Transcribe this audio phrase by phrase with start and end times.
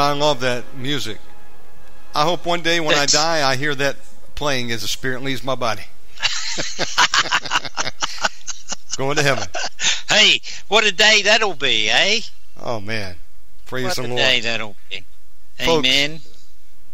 [0.00, 1.18] I love that music.
[2.14, 3.96] I hope one day when That's- I die, I hear that
[4.34, 5.84] playing as the spirit leaves my body.
[8.96, 9.44] Going to heaven.
[10.08, 12.20] Hey, what a day that'll be, eh?
[12.58, 13.16] Oh man,
[13.66, 14.12] praise What the Lord.
[14.14, 15.04] What a day that'll be.
[15.64, 16.20] Folks, Amen.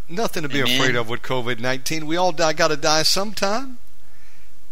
[0.09, 0.79] Nothing to be Amen.
[0.81, 2.07] afraid of with COVID nineteen.
[2.07, 3.79] We all die, got to die sometime.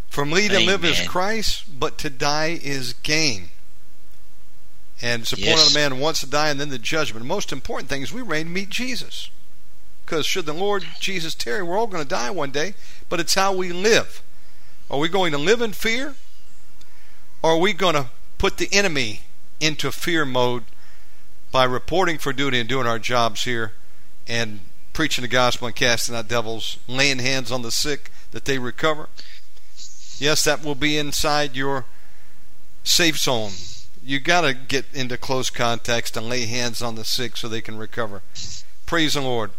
[0.08, 3.48] For me to live is Christ, but to die is gain.
[5.02, 5.70] And it's appointed Yes.
[5.74, 7.24] a man wants to die, and then the judgment.
[7.24, 9.28] The most important thing is we reign to meet Jesus.
[10.04, 12.74] Because should the Lord Jesus tarry, we're all going to die one day.
[13.08, 14.22] But it's how we live.
[14.90, 16.14] Are we going to live in fear,
[17.42, 19.22] or are we going to put the enemy
[19.60, 20.64] into fear mode
[21.50, 23.72] by reporting for duty and doing our jobs here
[24.26, 24.60] and
[24.92, 29.08] preaching the gospel and casting out devils, laying hands on the sick that they recover.
[30.18, 31.84] Yes, that will be inside your
[32.84, 33.52] safe zone.
[34.04, 37.62] You got to get into close context and lay hands on the sick so they
[37.62, 38.20] can recover.
[38.84, 39.50] Praise the Lord.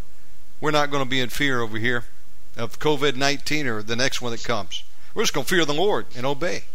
[0.61, 2.03] We're not going to be in fear over here
[2.55, 4.83] of COVID 19 or the next one that comes.
[5.13, 6.65] We're just going to fear the Lord and obey.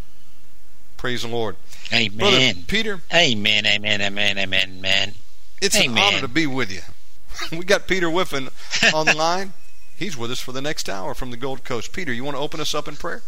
[0.97, 1.57] Praise the Lord.
[1.93, 2.19] Amen.
[2.19, 2.65] Brother Amen.
[2.67, 5.15] Peter, Amen, amen, amen, amen, man.
[5.63, 6.83] It's an honor to be with you.
[7.57, 8.49] we got Peter Whiffin
[8.95, 9.53] on the line.
[9.97, 11.93] He's with us for the next hour from the Gold Coast.
[11.93, 13.23] Peter, you want to open us up in prayer?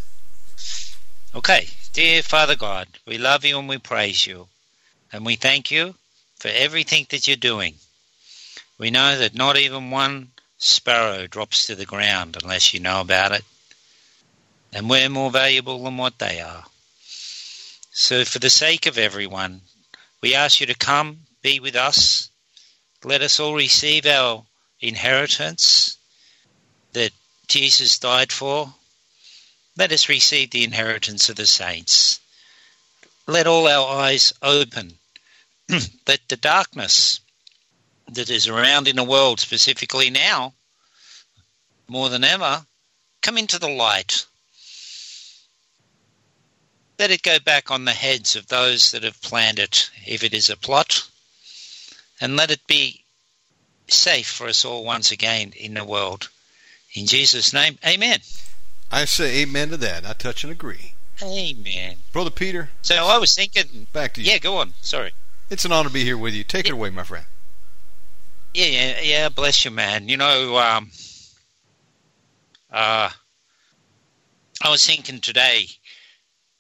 [1.35, 4.49] Okay, dear Father God, we love you and we praise you.
[5.11, 5.95] And we thank you
[6.39, 7.77] for everything that you're doing.
[8.77, 13.33] We know that not even one sparrow drops to the ground unless you know about
[13.33, 13.45] it.
[14.75, 16.65] And we're more valuable than what they are.
[17.93, 19.63] So, for the sake of everyone,
[20.21, 22.29] we ask you to come, be with us.
[23.05, 24.45] Let us all receive our
[24.81, 25.97] inheritance
[26.93, 27.13] that
[27.49, 28.75] Jesus died for.
[29.77, 32.21] Let us receive the inheritance of the saints.
[33.27, 34.99] Let all our eyes open.
[36.07, 37.21] Let the darkness
[38.09, 40.55] that is around in the world, specifically now,
[41.89, 42.67] more than ever,
[43.23, 44.27] come into the light.
[46.99, 50.35] Let it go back on the heads of those that have planned it, if it
[50.35, 51.09] is a plot,
[52.21, 53.05] and let it be
[53.89, 56.29] safe for us all once again in the world.
[56.95, 58.21] In Jesus' name, amen.
[58.93, 60.05] I say amen to that.
[60.07, 60.93] I touch and agree.
[61.23, 61.97] Amen.
[62.13, 64.31] Brother Peter, So I was thinking, back to you.
[64.31, 64.75] yeah, go on.
[64.83, 65.13] Sorry.
[65.51, 66.45] It's an honor to be here with you.
[66.45, 67.25] Take it away, my friend.
[68.55, 69.29] Yeah, yeah, yeah.
[69.29, 70.09] Bless you, man.
[70.09, 70.91] You know, um,
[72.71, 73.11] uh,
[74.63, 75.67] I was thinking today,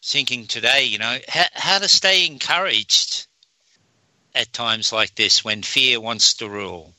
[0.02, 3.26] thinking today, you know, how, how to stay encouraged
[4.34, 6.94] at times like this when fear wants to rule.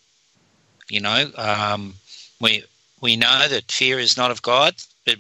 [0.90, 1.96] You know, um,
[2.40, 2.64] we
[3.02, 5.18] we know that fear is not of God, but,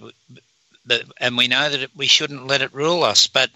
[0.85, 3.27] but and we know that we shouldn't let it rule us.
[3.27, 3.49] But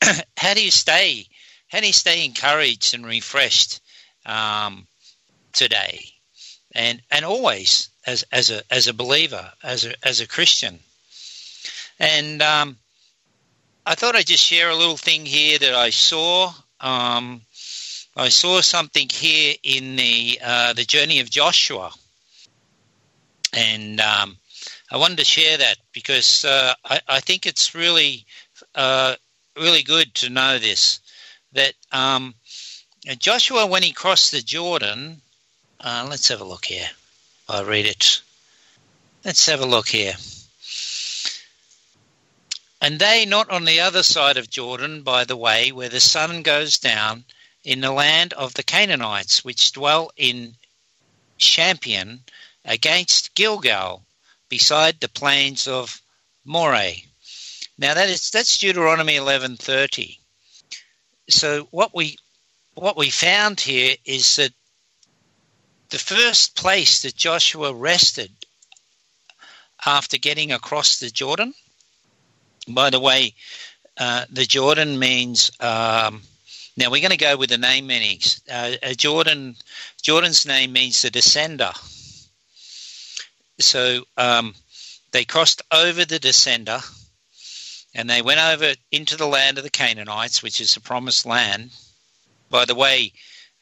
[0.36, 1.26] how do you stay?
[1.68, 3.80] How do you stay encouraged and refreshed
[4.26, 4.86] um,
[5.52, 6.04] today,
[6.74, 10.78] and and always as as a as a believer, as a as a Christian?
[11.98, 12.76] And um,
[13.86, 16.52] I thought I'd just share a little thing here that I saw.
[16.80, 17.42] Um,
[18.16, 21.92] I saw something here in the uh, the journey of Joshua,
[23.54, 24.36] and um,
[24.92, 28.26] I wanted to share that because uh, I, I think it's really
[28.74, 29.14] uh,
[29.56, 31.00] really good to know this
[31.54, 32.34] that um,
[33.18, 35.22] Joshua, when he crossed the Jordan,
[35.80, 36.90] uh, let's have a look here.
[37.48, 38.20] I'll read it.
[39.24, 40.12] Let's have a look here.
[42.82, 46.42] And they not on the other side of Jordan by the way where the sun
[46.42, 47.24] goes down
[47.64, 50.54] in the land of the Canaanites, which dwell in
[51.38, 52.24] Champion
[52.66, 54.04] against Gilgal,
[54.52, 56.02] beside the plains of
[56.44, 56.92] Moreh.
[57.78, 60.20] Now that is that's Deuteronomy eleven thirty.
[61.30, 62.18] So what we
[62.74, 64.52] what we found here is that
[65.88, 68.30] the first place that Joshua rested
[69.86, 71.54] after getting across the Jordan.
[72.68, 73.34] By the way,
[73.96, 75.50] uh, the Jordan means.
[75.60, 76.20] Um,
[76.76, 78.42] now we're going to go with the name meanings.
[78.50, 79.56] Uh, Jordan,
[80.02, 81.72] Jordan's name means the descender.
[83.62, 84.54] So um,
[85.12, 86.82] they crossed over the descender,
[87.94, 91.70] and they went over into the land of the Canaanites, which is the promised land.
[92.50, 93.12] By the way,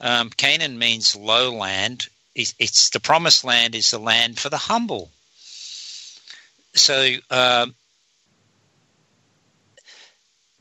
[0.00, 2.08] um, Canaan means low land.
[2.34, 5.10] It's, it's the promised land is the land for the humble.
[6.74, 7.74] So um,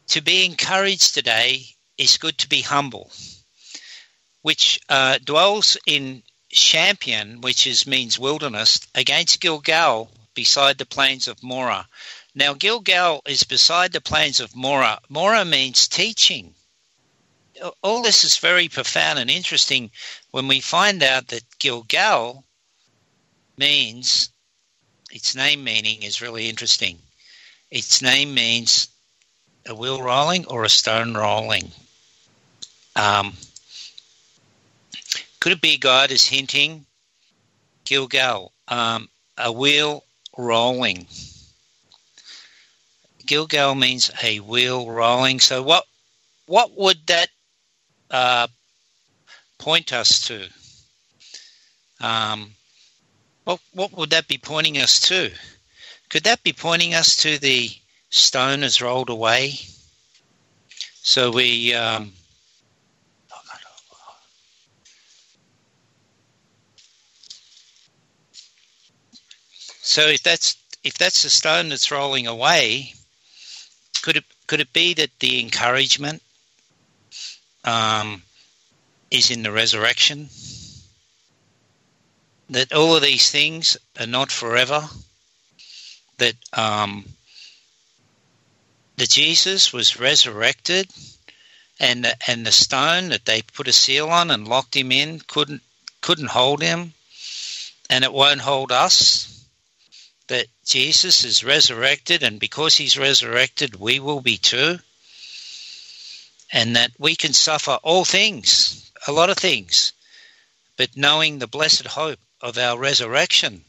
[0.09, 1.65] to be encouraged today
[1.97, 3.11] is good to be humble,
[4.41, 11.39] which uh, dwells in Champion, which is means wilderness, against Gilgal beside the plains of
[11.41, 11.85] Morah.
[12.33, 14.99] Now Gilgal is beside the plains of Morah.
[15.09, 16.55] Morah means teaching.
[17.83, 19.91] all this is very profound and interesting
[20.31, 22.45] when we find out that Gilgal
[23.57, 24.29] means
[25.11, 26.99] its name meaning is really interesting.
[27.69, 28.87] Its name means
[29.65, 31.71] a wheel rolling or a stone rolling.
[32.95, 33.35] Um,
[35.39, 36.85] could it be God is hinting
[37.85, 40.03] Gilgal, um, a wheel
[40.37, 41.07] rolling?
[43.25, 45.39] Gilgal means a wheel rolling.
[45.39, 45.85] So what
[46.47, 47.29] what would that
[48.09, 48.47] uh,
[49.59, 50.49] point us to?
[52.01, 52.51] Um,
[53.43, 55.31] what what would that be pointing us to?
[56.09, 57.71] Could that be pointing us to the
[58.09, 59.59] stone has rolled away?
[61.01, 61.73] So we.
[61.73, 62.13] Um,
[69.89, 72.93] so if that's if that's the stone that's rolling away,
[74.03, 76.21] could it could it be that the encouragement
[77.65, 78.21] um,
[79.09, 80.29] is in the resurrection?
[82.51, 84.87] That all of these things are not forever.
[86.19, 87.05] That um,
[88.97, 90.87] that Jesus was resurrected,
[91.79, 95.19] and the, and the stone that they put a seal on and locked him in
[95.21, 95.63] couldn't
[96.01, 96.93] couldn't hold him,
[97.89, 99.38] and it won't hold us
[100.29, 104.79] that Jesus is resurrected, and because he's resurrected, we will be too.
[106.51, 109.93] And that we can suffer all things, a lot of things,
[110.77, 113.63] but knowing the blessed hope of our resurrection.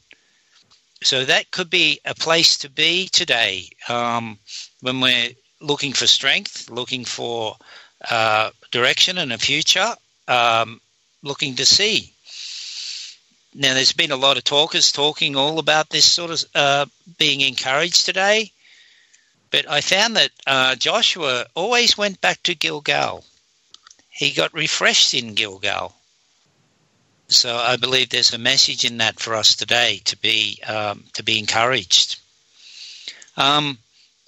[1.03, 4.39] So that could be a place to be today um,
[4.81, 7.57] when we're looking for strength, looking for
[8.11, 9.95] uh, direction and a future,
[10.29, 10.81] um,
[11.23, 12.15] looking to see
[13.53, 16.87] now, there's been a lot of talkers talking all about this sort of uh,
[17.19, 18.53] being encouraged today,
[19.51, 23.25] but I found that uh, Joshua always went back to Gilgal.
[24.09, 25.93] He got refreshed in Gilgal.
[27.27, 31.23] So I believe there's a message in that for us today to be um, to
[31.23, 32.21] be encouraged.
[33.37, 33.79] Um,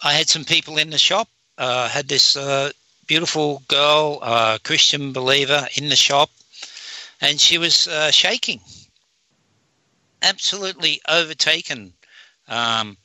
[0.02, 1.28] I had some people in the shop.
[1.58, 2.70] Uh, had this uh,
[3.06, 6.30] beautiful girl, uh, Christian believer, in the shop,
[7.20, 8.60] and she was uh, shaking
[10.22, 11.92] absolutely overtaken,
[12.48, 12.96] um,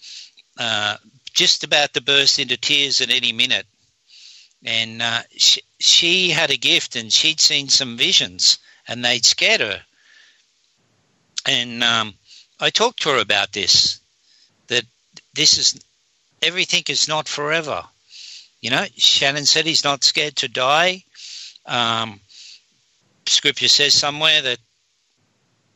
[0.59, 0.97] uh,
[1.33, 3.65] just about to burst into tears at any minute.
[4.65, 8.57] And uh, she, she had a gift, and she'd seen some visions,
[8.87, 9.81] and they'd scared her.
[11.47, 12.13] And um,
[12.59, 13.99] I talked to her about this,
[14.67, 14.83] that
[15.33, 15.79] this is
[16.41, 17.83] everything is not forever.
[18.61, 21.03] You know, Shannon said he's not scared to die.
[21.65, 22.19] Um,
[23.27, 24.59] scripture says somewhere that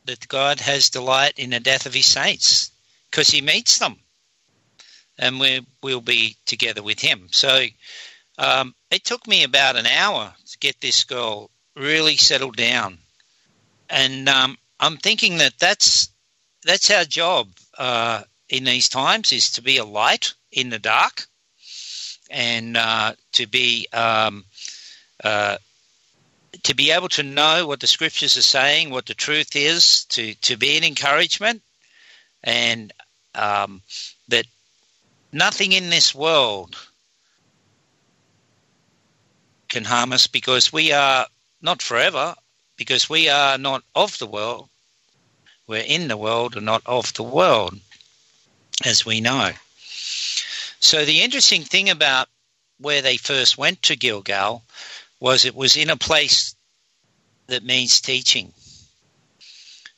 [0.04, 2.70] that God has delight in the death of his saints
[3.10, 3.96] because he meets them
[5.18, 7.28] and we will be together with him.
[7.30, 7.66] So
[8.38, 12.98] um, it took me about an hour to get this girl really settled down.
[13.88, 16.08] And um, I'm thinking that that's,
[16.64, 21.26] that's our job uh, in these times is to be a light in the dark
[22.30, 24.44] and uh, to be um,
[25.22, 25.58] uh,
[26.64, 30.34] to be able to know what the scriptures are saying, what the truth is, to,
[30.34, 31.62] to be an encouragement,
[32.44, 32.92] and
[33.34, 33.82] um,
[34.28, 34.46] that
[35.32, 36.76] nothing in this world
[39.68, 41.26] can harm us because we are
[41.62, 42.34] not forever,
[42.76, 44.68] because we are not of the world.
[45.66, 47.78] We're in the world and not of the world,
[48.84, 49.52] as we know.
[50.80, 52.28] So, the interesting thing about
[52.78, 54.62] where they first went to Gilgal
[55.22, 56.56] was it was in a place
[57.46, 58.52] that means teaching.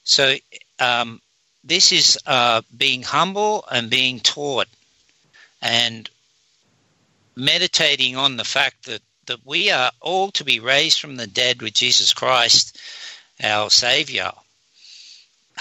[0.03, 0.35] So
[0.79, 1.23] um,
[1.65, 4.69] this is uh, being humble and being taught
[5.63, 6.11] and
[7.35, 11.63] meditating on the fact that, that we are all to be raised from the dead
[11.63, 12.79] with Jesus Christ,
[13.43, 14.31] our Savior.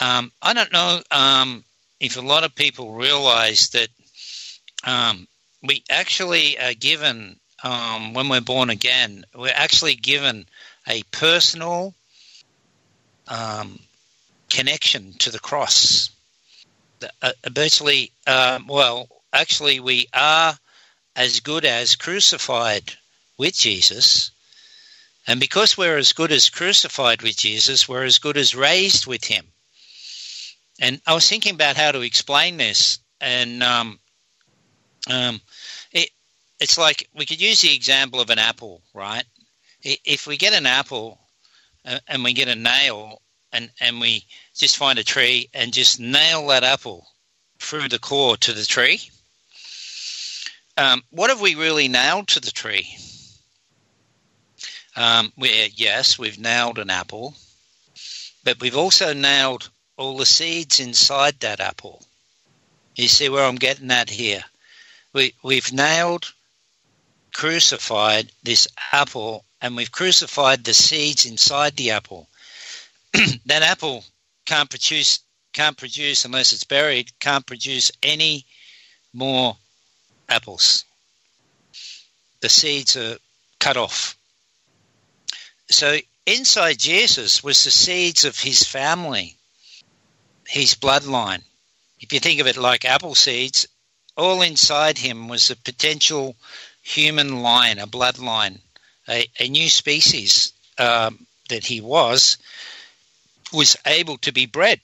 [0.02, 1.64] Um, I don't know um,
[2.02, 3.88] if a lot of people realize that
[4.84, 5.26] um,
[5.62, 10.46] we actually are given um, when we're born again, we're actually given
[10.88, 11.94] a personal
[13.28, 13.80] um,
[14.50, 16.10] connection to the cross.
[17.22, 20.58] Uh, virtually, um, well, actually, we are
[21.16, 22.94] as good as crucified
[23.38, 24.32] with Jesus.
[25.26, 29.24] And because we're as good as crucified with Jesus, we're as good as raised with
[29.24, 29.46] him.
[30.82, 34.00] And I was thinking about how to explain this, and um,
[35.10, 35.40] um,
[36.64, 39.26] it's like we could use the example of an apple, right?
[39.84, 41.20] If we get an apple
[41.86, 46.00] uh, and we get a nail and, and we just find a tree and just
[46.00, 47.06] nail that apple
[47.60, 49.02] through the core to the tree,
[50.78, 52.88] um, what have we really nailed to the tree?
[54.96, 57.36] um, where, yes, we've nailed an apple,
[58.44, 62.04] but we've also nailed all the seeds inside that apple.
[62.96, 64.44] You see where I'm getting at here?
[65.14, 66.34] We, we've nailed,
[67.34, 72.30] crucified this apple, and we've crucified the seeds inside the apple.
[73.46, 74.04] that apple
[74.46, 75.20] can't produce
[75.52, 78.46] can't produce unless it's buried can't produce any
[79.14, 79.56] more
[80.28, 80.84] apples.
[82.42, 83.18] The seeds are
[83.60, 84.18] cut off.
[85.70, 89.38] So inside jesus was the seeds of his family
[90.48, 91.44] his bloodline.
[92.00, 93.68] If you think of it like apple seeds
[94.16, 96.36] all inside him was the potential
[96.84, 98.60] human line a bloodline
[99.10, 102.38] a, a new species um, that he was
[103.54, 104.82] was able to be bred,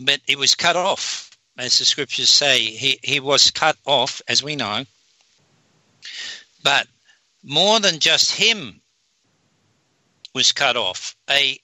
[0.00, 2.60] but it was cut off, as the scriptures say.
[2.60, 4.84] He, he was cut off, as we know.
[6.62, 6.86] But
[7.42, 8.80] more than just him
[10.32, 11.58] was cut off, a,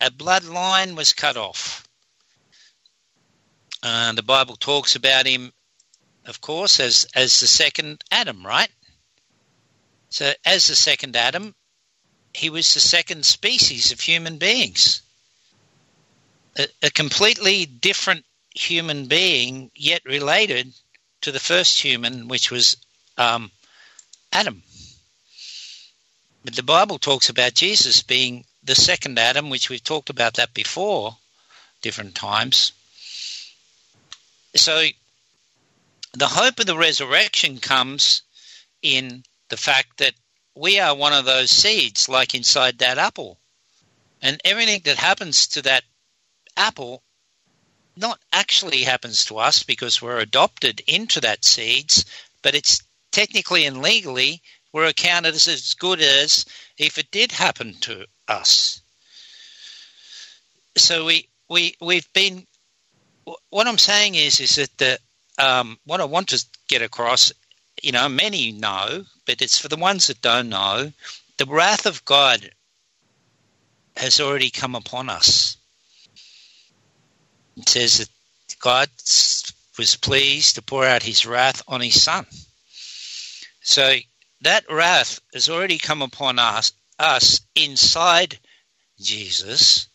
[0.00, 1.86] a bloodline was cut off.
[3.82, 5.52] Uh, the Bible talks about him,
[6.26, 8.70] of course, as, as the second Adam, right?
[10.10, 11.54] So, as the second Adam,
[12.34, 15.02] he was the second species of human beings.
[16.56, 18.24] A, a, completely different
[18.54, 20.72] human being, yet related
[21.22, 22.76] to the first human, which was
[23.18, 23.50] um,
[24.32, 24.62] Adam.
[26.44, 30.54] But the Bible talks about Jesus being the second Adam, which we've talked about that
[30.54, 31.16] before,
[31.82, 32.72] different times.
[34.56, 34.86] So
[36.12, 38.22] the hope of the resurrection comes
[38.82, 40.14] in the fact that
[40.56, 43.38] we are one of those seeds, like inside that apple.
[44.22, 45.84] And everything that happens to that
[46.56, 47.02] apple
[47.96, 52.04] not actually happens to us because we're adopted into that seeds,
[52.42, 56.44] but it's technically and legally we're accounted as as good as
[56.78, 58.82] if it did happen to us.
[60.76, 62.46] So we we we've been.
[63.50, 64.98] What I'm saying is is that the
[65.40, 67.32] um, what I want to get across
[67.82, 70.92] you know, many know, but it's for the ones that don't know.
[71.38, 72.50] The wrath of God
[73.96, 75.56] has already come upon us.
[77.56, 78.88] It says that God
[79.78, 82.26] was pleased to pour out his wrath on his son.
[83.62, 83.96] So
[84.42, 88.38] that wrath has already come upon us, us inside
[88.98, 89.88] Jesus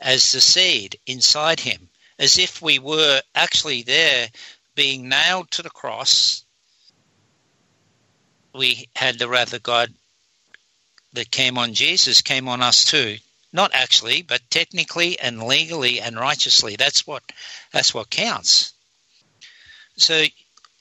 [0.00, 1.88] as the seed inside him,
[2.18, 4.28] as if we were actually there
[4.76, 6.44] being nailed to the cross
[8.56, 9.92] we had the wrath of God
[11.12, 13.16] that came on Jesus came on us too.
[13.52, 16.76] Not actually, but technically and legally and righteously.
[16.76, 17.22] That's what
[17.72, 18.72] that's what counts.
[19.96, 20.24] So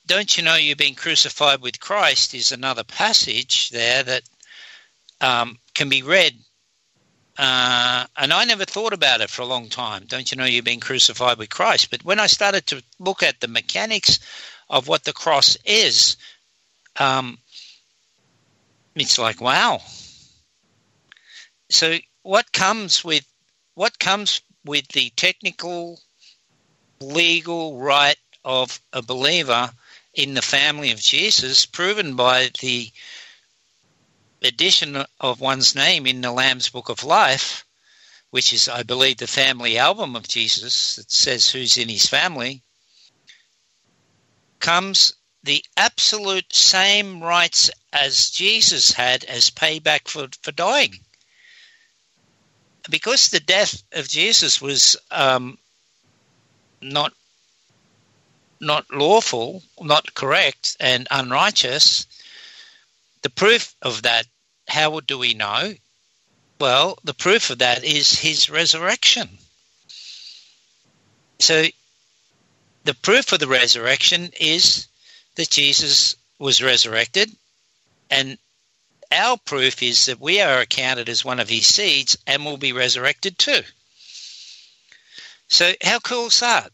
[0.07, 4.23] don't you know you've been crucified with Christ is another passage there that
[5.21, 6.35] um, can be read.
[7.37, 10.05] Uh, and I never thought about it for a long time.
[10.07, 11.91] Don't you know you've been crucified with Christ?
[11.91, 14.19] But when I started to look at the mechanics
[14.69, 16.15] of what the cross is,
[16.97, 17.37] um,
[18.95, 19.81] it's like wow.
[21.69, 23.25] So what comes with
[23.73, 25.99] what comes with the technical
[27.01, 29.71] legal right of a believer
[30.13, 32.89] in the family of Jesus, proven by the
[34.45, 37.65] addition of one's name in the Lamb's Book of Life,
[38.31, 42.63] which is, I believe, the family album of Jesus that says who's in his family,
[44.59, 50.95] comes the absolute same rights as Jesus had as payback for, for dying.
[52.89, 55.57] Because the death of Jesus was um,
[56.81, 57.13] not
[58.61, 62.05] not lawful, not correct, and unrighteous,
[63.21, 64.25] the proof of that,
[64.67, 65.73] how do we know?
[66.59, 69.37] Well, the proof of that is his resurrection.
[71.39, 71.65] So
[72.85, 74.87] the proof of the resurrection is
[75.35, 77.35] that Jesus was resurrected,
[78.09, 78.37] and
[79.11, 82.73] our proof is that we are accounted as one of his seeds and will be
[82.73, 83.61] resurrected too.
[85.47, 86.71] So, how cool is that?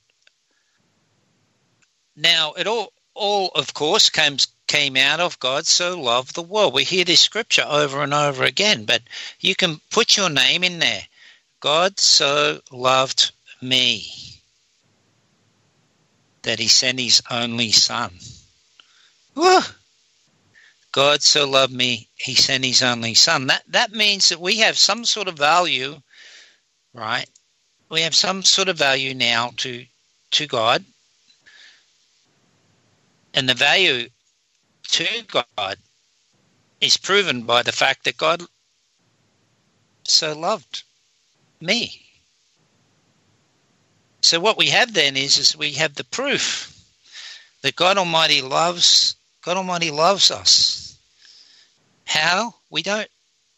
[2.16, 4.38] Now, it all, all of course, came,
[4.72, 6.74] came out of God so loved the world.
[6.74, 9.02] We hear this scripture over and over again, but
[9.42, 11.04] you can put your name in there.
[11.60, 14.08] God so loved me
[16.44, 18.12] that he sent his only son.
[20.94, 23.48] God so loved me, he sent his only son.
[23.48, 26.02] That that means that we have some sort of value,
[26.94, 27.30] right?
[27.90, 29.86] We have some sort of value now to
[30.32, 30.86] to God.
[33.34, 34.08] And the value
[34.92, 35.78] to God
[36.80, 38.44] is proven by the fact that God
[40.04, 40.84] so loved
[41.60, 42.06] me.
[44.22, 46.74] So what we have then is, is we have the proof
[47.62, 51.00] that God Almighty loves God Almighty loves us.
[52.06, 52.54] How?
[52.70, 53.10] We don't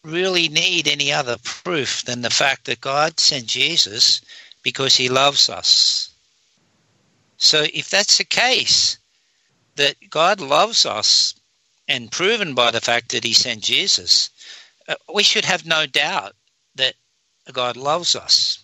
[0.04, 4.22] really need any other proof than the fact that God sent Jesus
[4.64, 6.10] because he loves us.
[7.38, 8.98] So if that's the case,
[9.76, 11.36] that God loves us
[11.88, 14.30] and proven by the fact that he sent Jesus,
[14.88, 16.34] uh, we should have no doubt
[16.76, 16.96] that
[17.52, 18.60] God loves us.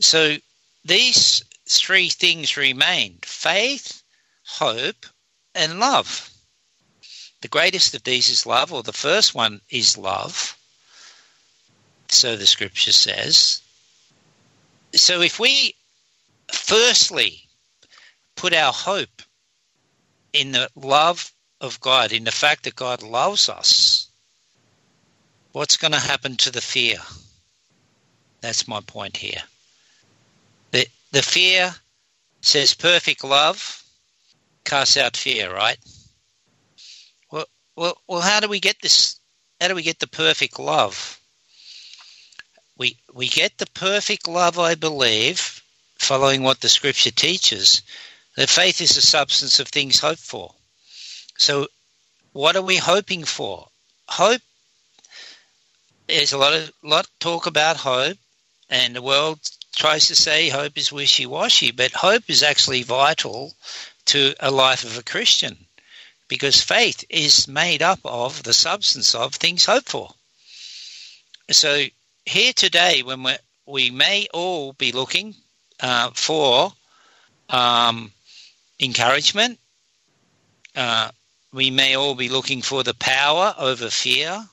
[0.00, 0.36] So
[0.84, 4.02] these three things remained faith,
[4.44, 5.06] hope,
[5.54, 6.30] and love.
[7.42, 10.56] The greatest of these is love, or the first one is love.
[12.08, 13.62] So the scripture says.
[14.94, 15.74] So if we
[16.52, 17.48] firstly
[18.36, 19.22] put our hope
[20.32, 24.08] in the love of God, in the fact that God loves us,
[25.52, 26.98] what's going to happen to the fear?
[28.40, 29.42] That's my point here.
[30.70, 31.74] The, the fear
[32.42, 33.82] says perfect love
[34.64, 35.78] casts out fear, right?
[37.30, 38.20] Well, well, well.
[38.20, 39.18] How do we get this?
[39.60, 41.20] How do we get the perfect love?
[42.78, 45.62] We we get the perfect love, I believe,
[45.98, 47.82] following what the Scripture teaches,
[48.36, 50.54] that faith is the substance of things hoped for.
[51.38, 51.68] So,
[52.32, 53.68] what are we hoping for?
[54.08, 54.42] Hope.
[56.06, 58.18] There's a lot of lot of talk about hope,
[58.68, 59.40] and the world
[59.76, 63.54] tries to say hope is wishy washy, but hope is actually vital
[64.06, 65.66] to a life of a Christian
[66.28, 70.14] because faith is made up of the substance of things hoped for.
[71.50, 71.86] So,
[72.24, 75.34] here today, when we we may all be looking
[75.80, 76.72] uh, for
[77.48, 78.12] um,
[78.80, 79.58] encouragement,
[80.74, 81.10] uh,
[81.52, 84.46] we may all be looking for the power over fear.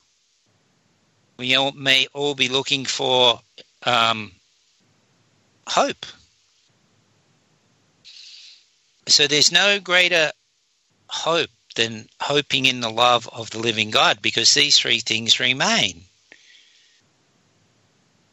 [1.38, 3.40] We all, may all be looking for
[3.84, 4.32] um,
[5.68, 6.04] hope.
[9.06, 10.32] So there's no greater
[11.08, 16.02] hope than hoping in the love of the living God because these three things remain.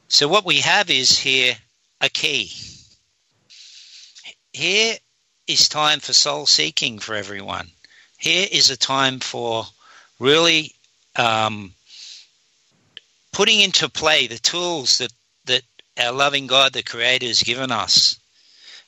[0.08, 1.55] So what we have is here
[2.01, 2.51] a key.
[4.51, 4.97] Here
[5.47, 7.69] is time for soul seeking for everyone.
[8.17, 9.65] Here is a time for
[10.19, 10.73] really
[11.15, 11.73] um,
[13.31, 15.13] putting into play the tools that,
[15.45, 15.62] that
[15.99, 18.19] our loving God, the Creator, has given us.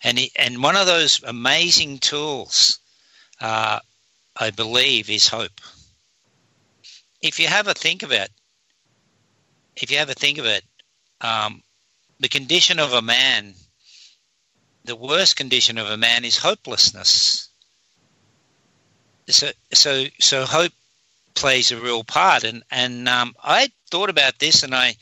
[0.04, 2.80] And, he, and one of those amazing tools,
[3.42, 3.80] uh,
[4.40, 5.60] I believe, is hope.
[7.22, 8.30] If you have a think of it,
[9.76, 10.64] if you have a think of it,
[11.22, 11.62] um,
[12.20, 13.54] the condition of a man,
[14.88, 17.50] the worst condition of a man is hopelessness.
[19.30, 20.72] So, so, so hope
[21.36, 24.96] plays a real part, and and um, I thought about this, and I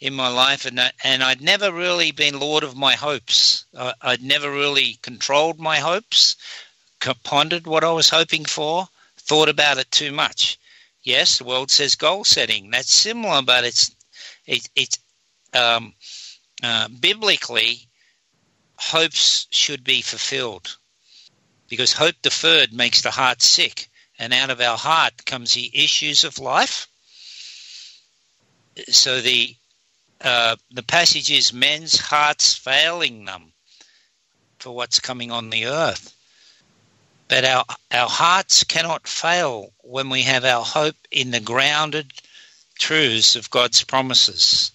[0.00, 3.64] in my life, and and I'd never really been lord of my hopes.
[3.76, 6.36] I, I'd never really controlled my hopes,
[7.24, 10.58] pondered what I was hoping for, thought about it too much.
[11.02, 12.70] Yes, the world says goal setting.
[12.70, 13.90] That's similar, but it's
[14.46, 14.98] it, it's
[15.52, 15.94] um,
[16.62, 17.88] uh, biblically,
[18.90, 20.76] hopes should be fulfilled
[21.68, 26.24] because hope deferred makes the heart sick, and out of our heart comes the issues
[26.24, 26.86] of life.
[28.90, 29.56] So the
[30.20, 33.52] uh, the passage is men's hearts failing them
[34.58, 36.14] for what's coming on the earth.
[37.28, 42.12] But our our hearts cannot fail when we have our hope in the grounded
[42.78, 44.72] truths of God's promises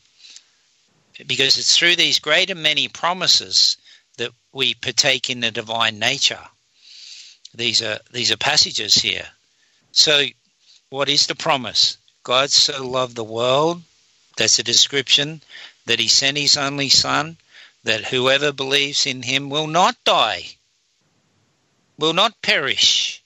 [1.26, 3.78] because it's through these great and many promises
[4.58, 6.43] we partake in the divine nature.
[7.54, 9.28] These are these are passages here.
[9.91, 10.26] So,
[10.89, 11.98] what is the promise?
[12.24, 13.84] God so loved the world.
[14.36, 15.41] That's a description
[15.86, 17.38] that He sent His only Son,
[17.84, 20.58] that whoever believes in Him will not die,
[22.00, 23.22] will not perish,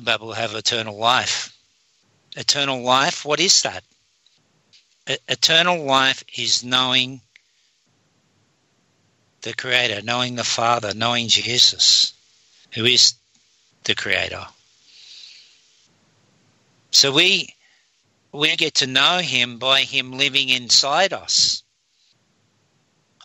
[0.00, 1.52] but will have eternal life.
[2.36, 3.24] Eternal life.
[3.24, 3.82] What is that?
[5.28, 7.20] eternal life is knowing
[9.46, 12.14] the Creator, knowing the Father, knowing Jesus,
[12.74, 13.14] who is
[13.84, 14.44] the Creator.
[16.90, 17.54] So we
[18.32, 21.62] we get to know Him by Him living inside us.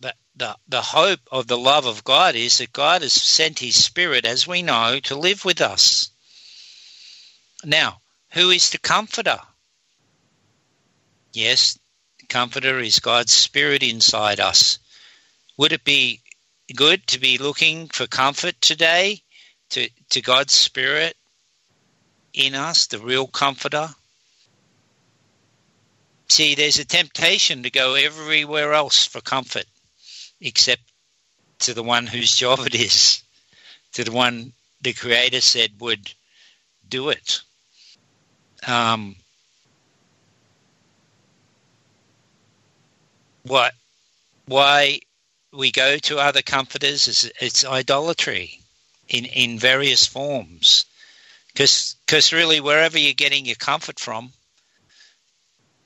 [0.04, 3.84] The, the, the hope of the love of God is that God has sent His
[3.84, 6.12] Spirit, as we know, to live with us.
[7.66, 7.98] Now,
[8.34, 9.40] who is the Comforter?
[11.34, 11.80] Yes,
[12.30, 14.78] Comforter is God's Spirit inside us.
[15.62, 16.24] Would it be
[16.76, 19.22] good to be looking for comfort today
[19.70, 21.16] to, to God's Spirit
[22.34, 23.90] in us, the real comforter.
[26.30, 29.66] See, there's a temptation to go everywhere else for comfort
[30.40, 30.82] except
[31.60, 33.22] to the one whose job it is,
[33.94, 36.12] to the one the Creator said would
[36.90, 37.40] do it.
[38.68, 39.16] Um,
[43.44, 43.74] what,
[44.48, 45.02] why
[45.54, 48.62] we go to other comforters is it's idolatry
[49.08, 50.86] in, in various forms.
[51.54, 54.32] Because really, wherever you're getting your comfort from,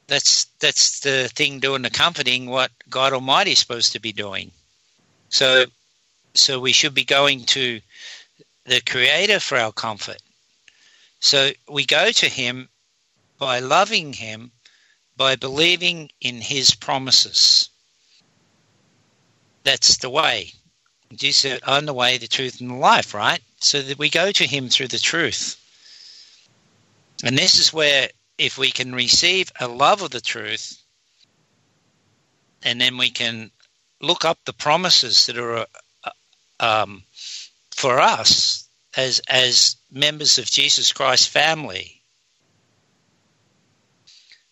[0.07, 4.51] that's that's the thing doing the comforting what God Almighty is supposed to be doing.
[5.29, 5.65] So
[6.35, 7.81] so we should be going to
[8.65, 10.21] the Creator for our comfort.
[11.19, 12.69] So we go to Him
[13.39, 14.51] by loving Him,
[15.17, 17.69] by believing in His promises.
[19.65, 20.53] That's the way.
[21.13, 23.41] Jesus I'm the way, the truth, and the life, right?
[23.59, 25.59] So that we go to Him through the truth.
[27.23, 30.77] And this is where, if we can receive a love of the truth,
[32.63, 33.51] and then we can
[34.01, 35.65] look up the promises that are
[36.03, 36.11] uh,
[36.59, 37.03] um,
[37.71, 42.01] for us as as members of Jesus Christ family.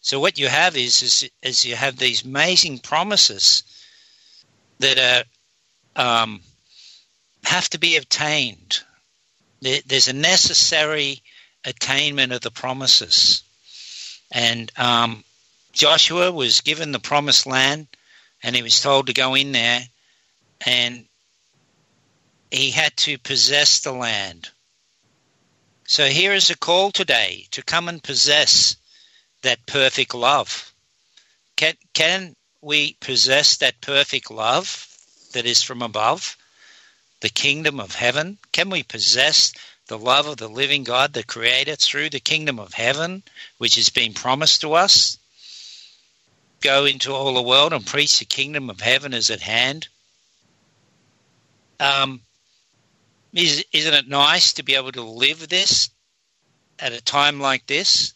[0.02, 3.64] So what you have is, is, is you have these amazing promises
[4.80, 5.26] that
[5.96, 6.42] are um,
[7.44, 8.80] have to be obtained.
[9.62, 11.22] There, there's a necessary
[11.66, 13.44] attainment of the promises,
[14.32, 15.24] and um,
[15.72, 17.88] Joshua was given the promised land,
[18.42, 19.82] and he was told to go in there,
[20.66, 21.06] and
[22.52, 24.50] he had to possess the land.
[25.86, 28.78] So here is a call today to come and possess
[29.42, 30.74] that perfect love.
[31.56, 34.88] Can, can we possess that perfect love
[35.34, 36.38] that is from above,
[37.20, 38.38] the kingdom of heaven?
[38.52, 39.52] Can we possess
[39.88, 43.24] the love of the living God, the Creator, through the kingdom of heaven,
[43.58, 45.18] which has been promised to us?
[46.62, 49.90] Go into all the world and preach the kingdom of heaven is at hand.
[51.80, 52.22] Um,
[53.34, 55.90] is, isn't it nice to be able to live this
[56.80, 58.14] at a time like this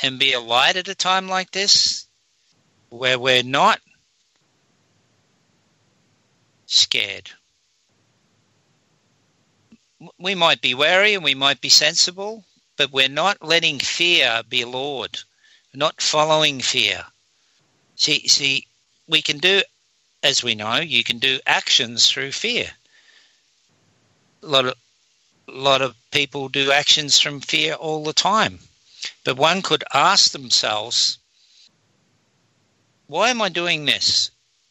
[0.00, 2.07] and be a light at a time like this
[2.90, 3.80] where we're not
[6.66, 7.30] scared?
[10.18, 12.44] We might be wary and we might be sensible,
[12.76, 15.18] but we're not letting fear be Lord,
[15.72, 17.04] we're not following fear.
[17.96, 18.66] See, see,
[19.08, 19.62] we can do,
[20.22, 22.70] as we know, you can do actions through fear
[24.42, 24.74] a lot of
[25.48, 28.58] a lot of people do actions from fear all the time.
[29.24, 31.18] But one could ask themselves,
[33.08, 34.30] why am I doing this?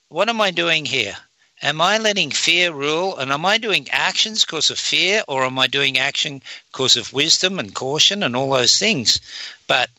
[0.10, 1.17] What am I doing here?
[1.63, 3.17] Am I letting fear rule?
[3.17, 7.13] And am I doing actions because of fear, or am I doing action because of
[7.13, 9.19] wisdom and caution and all those things?
[9.65, 9.89] But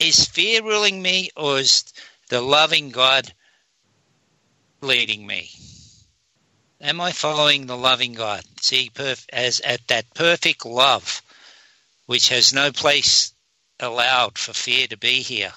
[0.00, 1.84] is fear ruling me, or is
[2.30, 3.32] the loving God
[4.80, 5.52] leading me?
[6.80, 8.44] Am I following the loving God?
[8.60, 11.22] See, perf- as at that perfect love,
[12.06, 13.32] which has no place
[13.78, 15.52] allowed for fear to be here.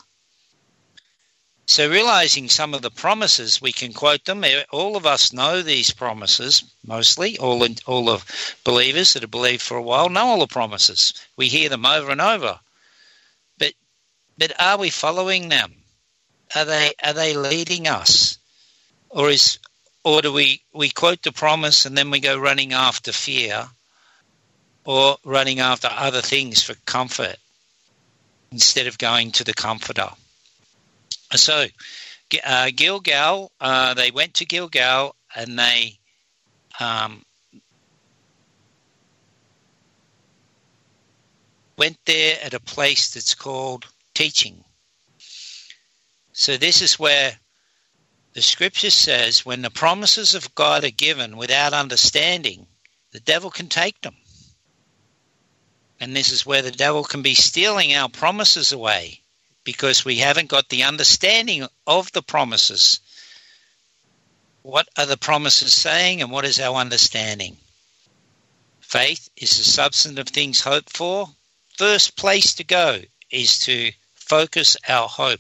[1.70, 4.44] So, realizing some of the promises, we can quote them.
[4.44, 7.38] Eh, all of us know these promises, mostly.
[7.38, 8.24] All, all the
[8.64, 11.14] believers that have believed for a while know all the promises.
[11.38, 12.60] We hear them over and over.
[13.60, 13.74] But,
[14.36, 15.76] but are we following them?
[16.56, 18.40] Are they, are they leading us?
[19.10, 19.60] Or is
[20.04, 23.70] or do we, we quote the promise and then we go running after fear
[24.86, 27.38] or running after other things for comfort
[28.52, 30.10] instead of going to the comforter?
[31.36, 31.68] So,
[32.44, 36.00] uh, Gilgal, uh, they went to Gilgal and they
[36.80, 37.24] um,
[41.78, 44.64] went there at a place that's called teaching.
[46.34, 47.40] So, this is where
[48.34, 52.66] the scripture says when the promises of God are given without understanding,
[53.12, 54.16] the devil can take them.
[56.00, 59.22] And this is where the devil can be stealing our promises away
[59.72, 63.00] because we haven't got the understanding of the promises.
[64.64, 67.56] What are the promises saying and what is our understanding?
[68.82, 71.30] Faith is the substance of things hoped for.
[71.78, 75.40] First place to go is to focus our hope.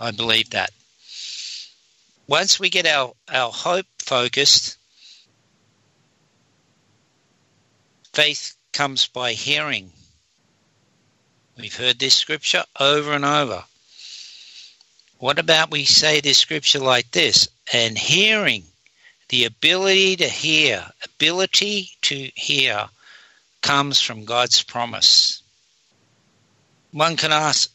[0.00, 0.72] I believe that
[2.26, 4.78] once we get our, our hope focused,
[8.12, 9.92] faith comes by hearing.
[11.56, 13.64] We've heard this scripture over and over.
[15.18, 17.48] What about we say this scripture like this?
[17.72, 18.64] And hearing,
[19.28, 22.88] the ability to hear, ability to hear
[23.62, 25.42] comes from God's promise.
[26.90, 27.70] one can ask,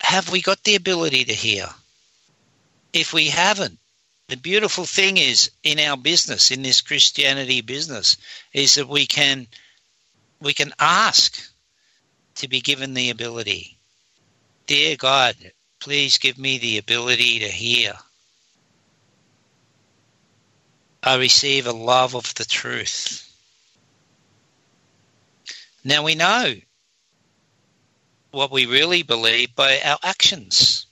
[0.00, 1.66] have we got the ability to hear?
[2.92, 3.78] If we haven't,
[4.28, 8.16] the beautiful thing is in our business, in this Christianity business,
[8.52, 9.46] is that we can
[10.40, 11.42] we can ask
[12.36, 13.78] to be given the ability.
[14.66, 15.36] Dear God,
[15.80, 17.94] please give me the ability to hear.
[21.02, 23.30] I receive a love of the truth.
[25.84, 26.54] Now we know
[28.30, 30.86] what we really believe by our actions.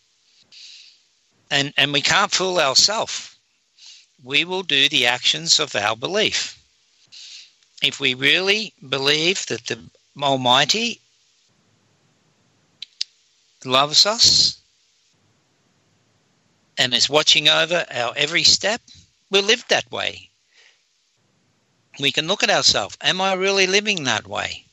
[1.51, 3.37] And, and we can't fool ourselves.
[4.23, 6.59] We will do the actions of our belief.
[7.83, 9.81] If we really believe that the
[10.21, 11.02] Almighty
[13.65, 14.61] loves us
[16.79, 18.81] and is watching over our every step,
[19.31, 20.31] we'll live that way.
[22.01, 22.97] We can look at ourselves.
[23.01, 24.65] Am I really living that way?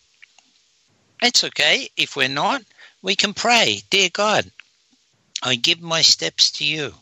[1.22, 1.90] It's okay.
[1.98, 2.64] If we're not,
[3.02, 4.50] we can pray, Dear God,
[5.44, 6.94] I give my steps to you.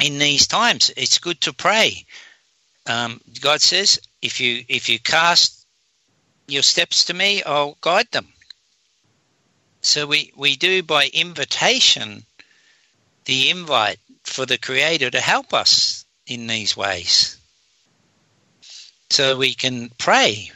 [0.00, 2.06] In these times, it's good to pray.
[2.86, 5.66] Um, God says, if you if you cast
[6.46, 8.32] your steps to me, I'll guide them.
[9.82, 12.24] So we, we do by invitation
[13.24, 17.36] the invite for the Creator to help us in these ways.
[19.10, 20.52] So we can pray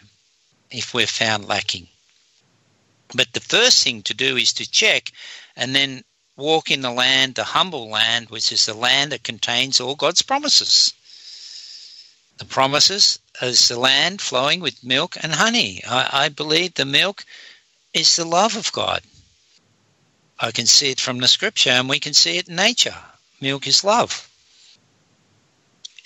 [0.71, 1.89] if we're found lacking.
[3.15, 5.13] But the first thing to do is to check
[5.57, 6.05] and then
[6.37, 10.23] walk in the land, the humble land, which is the land that contains all God's
[10.23, 10.93] promises.
[12.39, 15.83] The promises is the land flowing with milk and honey.
[15.87, 17.25] I, I believe the milk
[17.93, 19.03] is the love of God.
[20.38, 22.97] I can see it from the scripture and we can see it in nature.
[23.40, 24.29] Milk is love.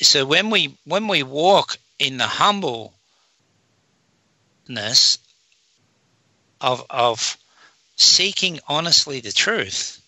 [0.00, 2.92] So when we when we walk in the humbleness
[6.60, 7.36] of, of
[7.96, 10.00] seeking honestly the truth,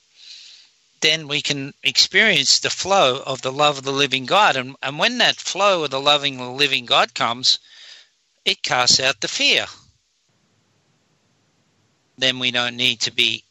[1.01, 4.57] then we can experience the flow of the love of the living God.
[4.57, 7.59] And, and when that flow of the loving, the living God comes,
[8.45, 9.67] it casts out the fear.
[12.19, 13.45] Then we don't need to be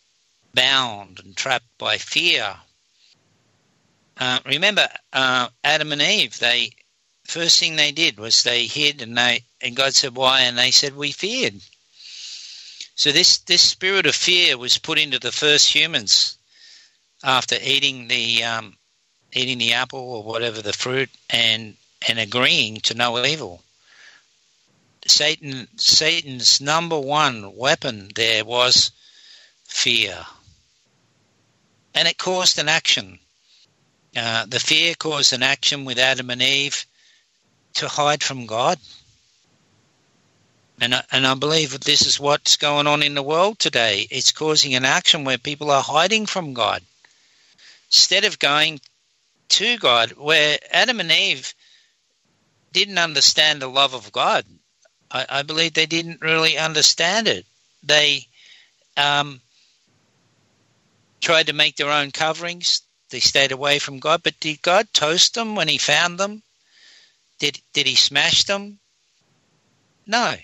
[0.53, 2.55] bound and trapped by fear.
[4.17, 6.71] Uh, remember, uh, Adam and Eve, they
[7.25, 10.71] first thing they did was they hid and they and God said why and they
[10.71, 11.61] said we feared.
[12.95, 16.37] So this this spirit of fear was put into the first humans
[17.23, 18.77] after eating the um,
[19.31, 23.63] eating the apple or whatever the fruit and and agreeing to no evil.
[25.07, 28.91] Satan Satan's number one weapon there was
[29.65, 30.25] fear,
[31.99, 33.19] and it caused an action.
[34.15, 36.85] Uh, the fear caused an action with Adam and Eve
[37.73, 38.79] to hide from God.
[40.79, 44.07] And I, and I believe that this is what's going on in the world today.
[44.09, 46.81] It's causing an action where people are hiding from God
[47.89, 48.79] instead of going
[49.49, 51.53] to God, where Adam and Eve
[52.71, 54.45] didn't understand the love of God.
[55.11, 57.45] I, I believe they didn't really understand it.
[57.83, 58.25] They
[58.95, 59.41] um,
[61.21, 62.81] tried to make their own coverings.
[63.09, 64.23] They stayed away from God.
[64.23, 66.43] But did God toast them when He found them?
[67.39, 68.79] Did, did he smash them?
[70.05, 70.35] No.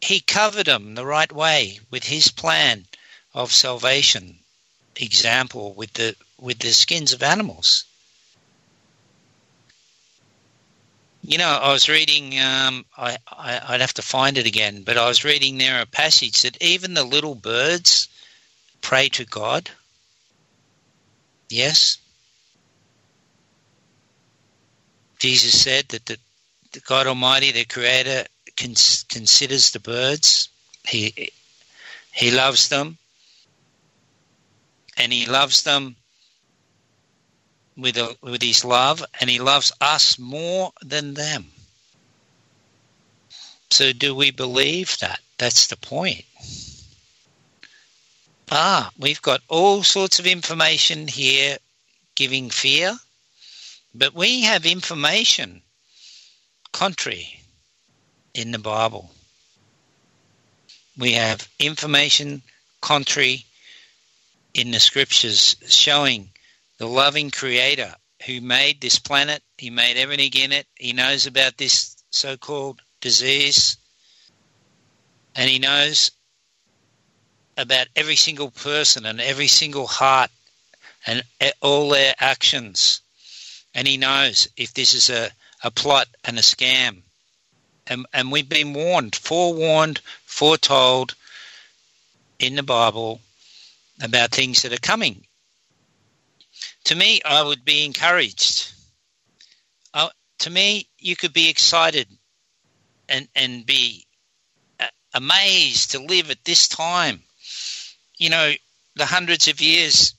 [0.00, 2.86] He covered them the right way with his plan
[3.34, 4.38] of salvation.
[4.96, 7.84] Example with the with the skins of animals.
[11.22, 12.38] You know, I was reading.
[12.38, 15.86] Um, I, I would have to find it again, but I was reading there a
[15.86, 18.08] passage that even the little birds
[18.82, 19.70] pray to God.
[21.48, 21.98] Yes,
[25.18, 26.18] Jesus said that the,
[26.72, 30.48] the God Almighty, the Creator, cons- considers the birds.
[30.84, 31.30] He
[32.12, 32.98] He loves them,
[34.96, 35.96] and He loves them
[37.76, 41.46] with a, with His love, and He loves us more than them.
[43.70, 45.20] So, do we believe that?
[45.38, 46.24] That's the point.
[48.54, 51.56] Ah, we've got all sorts of information here
[52.14, 52.98] giving fear
[53.94, 55.62] but we have information
[56.72, 57.40] contrary
[58.34, 59.10] in the Bible.
[60.96, 62.42] We have information
[62.80, 63.44] contrary
[64.54, 66.30] in the scriptures showing
[66.78, 67.94] the loving creator
[68.26, 72.80] who made this planet, he made everything in it, he knows about this so called
[73.00, 73.76] disease,
[75.34, 76.12] and he knows
[77.56, 80.30] about every single person and every single heart
[81.06, 81.22] and
[81.60, 83.02] all their actions
[83.74, 85.30] and he knows if this is a,
[85.64, 87.02] a plot and a scam.
[87.86, 91.14] And, and we've been warned, forewarned, foretold
[92.38, 93.20] in the Bible
[94.02, 95.26] about things that are coming.
[96.84, 98.72] To me, I would be encouraged.
[100.40, 102.08] To me, you could be excited
[103.08, 104.04] and, and be
[105.14, 107.22] amazed to live at this time.
[108.22, 108.52] You know,
[108.94, 110.14] the hundreds of years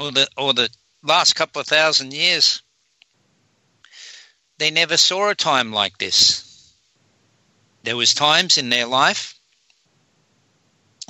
[0.00, 0.68] or the, or the
[1.04, 2.60] last couple of thousand years,
[4.58, 6.72] they never saw a time like this.
[7.84, 9.38] There was times in their life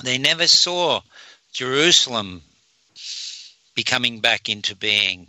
[0.03, 1.01] they never saw
[1.51, 2.43] Jerusalem
[3.73, 5.25] becoming back into being.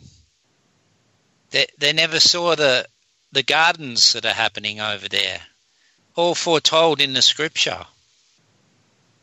[1.53, 2.87] They, they never saw the
[3.33, 5.41] the gardens that are happening over there,
[6.17, 7.87] all foretold in the scripture.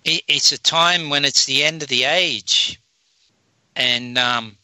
[0.04, 2.82] It, it's a time when it's the end of the age,
[3.76, 4.58] and um,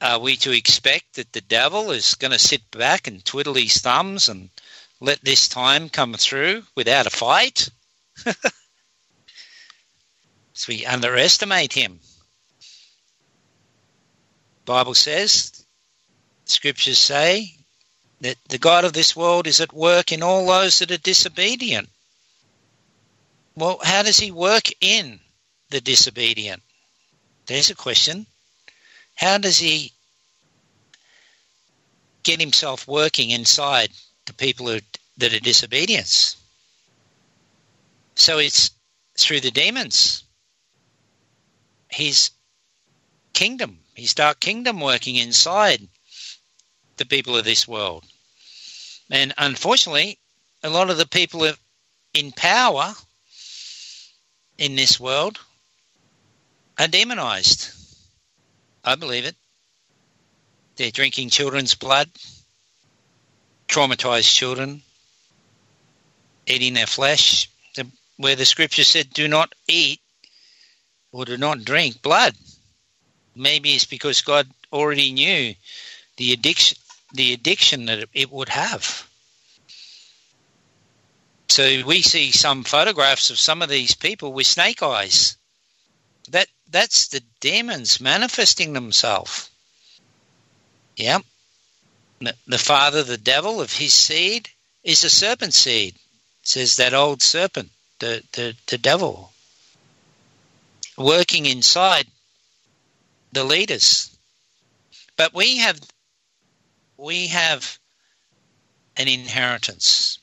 [0.00, 3.78] are we to expect that the devil is going to sit back and twiddle his
[3.78, 4.50] thumbs and
[5.00, 7.70] let this time come through without a fight?
[10.52, 12.00] so we underestimate him.
[14.64, 15.64] Bible says,
[16.46, 17.54] scriptures say
[18.20, 21.88] that the God of this world is at work in all those that are disobedient.
[23.56, 25.20] Well, how does he work in
[25.70, 26.62] the disobedient?
[27.46, 28.26] There's a question.
[29.14, 29.92] How does he
[32.24, 33.90] get himself working inside
[34.26, 34.80] the people who,
[35.18, 36.36] that are disobedience?
[38.16, 38.70] So it's
[39.18, 40.24] through the demons.
[41.88, 42.30] His
[43.34, 45.86] kingdom, his dark kingdom working inside
[46.96, 48.04] the people of this world.
[49.10, 50.18] And unfortunately,
[50.62, 51.52] a lot of the people
[52.14, 52.94] in power
[54.58, 55.38] in this world
[56.78, 57.72] are demonized.
[58.84, 59.36] I believe it.
[60.76, 62.08] They're drinking children's blood,
[63.68, 64.82] traumatized children,
[66.46, 67.48] eating their flesh,
[68.16, 70.00] where the scripture said, do not eat
[71.12, 72.34] or do not drink blood.
[73.36, 75.54] Maybe it's because God already knew
[76.16, 76.78] the addiction,
[77.12, 79.08] the addiction that it would have.
[81.54, 85.36] So we see some photographs of some of these people with snake eyes.
[86.30, 89.50] That that's the demons manifesting themselves.
[90.96, 91.20] Yeah.
[92.18, 94.50] The father, the devil of his seed,
[94.82, 95.94] is a serpent seed.
[96.42, 99.32] says that old serpent, the, the, the devil,
[100.98, 102.08] working inside
[103.30, 104.10] the leaders.
[105.16, 105.78] But we have
[106.96, 107.78] we have
[108.96, 110.18] an inheritance.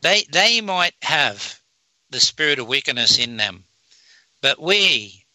[0.00, 1.60] They they might have
[2.08, 3.64] the spirit of wickedness in them,
[4.40, 5.26] but we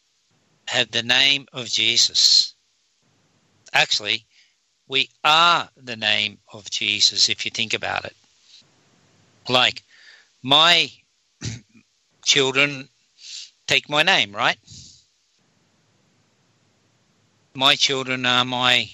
[0.68, 2.54] have the name of Jesus.
[3.74, 4.26] Actually,
[4.88, 8.16] we are the name of Jesus if you think about it.
[9.48, 9.84] Like
[10.42, 10.92] my
[12.26, 12.90] children
[13.68, 14.58] take my name, right?
[17.54, 18.90] My children are my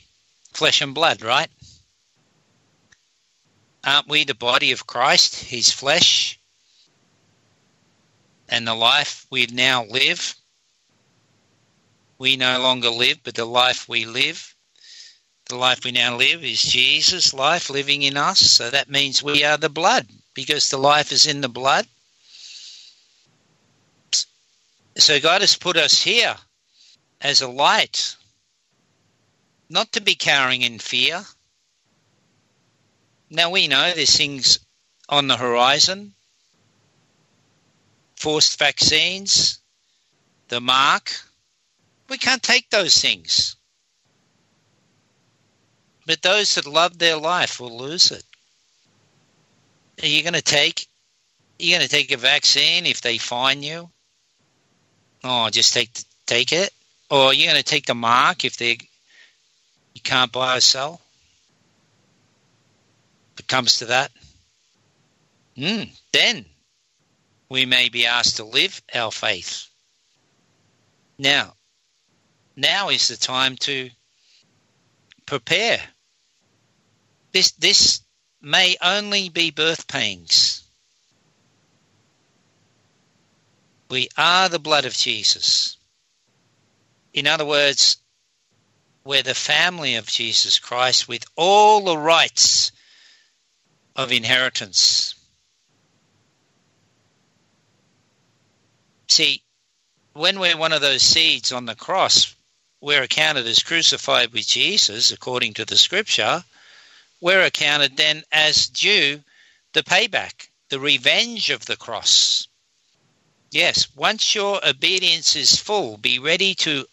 [0.54, 1.50] flesh and blood, right?
[3.84, 6.40] Aren't we the body of Christ, his flesh,
[8.48, 10.36] and the life we now live?
[12.20, 14.56] We no longer live, but the life we live,
[15.50, 18.40] the life we now live is Jesus' life living in us.
[18.40, 21.88] So that means we are the blood because the life is in the blood.
[24.98, 26.36] So God has put us here
[27.20, 28.16] as a light,
[29.70, 31.26] not to be cowering in fear.
[33.32, 34.60] Now we know there's things
[35.10, 36.14] on the horizon
[38.22, 39.58] forced vaccines,
[40.50, 41.12] the mark.
[42.08, 43.56] We can't take those things.
[46.06, 48.24] But those that love their life will lose it.
[50.04, 50.88] Are you going to take?
[51.58, 53.90] You're going to take a vaccine if they fine you?
[55.24, 55.92] Oh, just take
[56.26, 56.72] take it,
[57.10, 58.78] or you're going to take the mark if they
[59.94, 61.02] you can't buy or sell.
[63.38, 64.12] It comes to that,
[65.58, 66.46] mm, then
[67.50, 69.68] we may be asked to live our faith.
[71.18, 71.56] Now,
[72.56, 73.90] now is the time to
[75.26, 75.82] prepare.
[77.32, 78.02] This this
[78.42, 80.64] may only be birth pains.
[83.90, 85.78] We are the blood of Jesus.
[87.14, 87.98] In other words,
[89.04, 92.72] we're the family of Jesus Christ with all the rights
[93.96, 95.16] of inheritance.
[99.08, 99.42] See,
[100.14, 102.36] when we're one of those seeds on the cross,
[102.80, 106.44] we're accounted as crucified with Jesus, according to the scripture.
[107.20, 109.24] We're accounted then as due
[109.74, 112.48] the payback, the revenge of the cross.
[113.52, 116.88] Yes, once your obedience is full, be ready to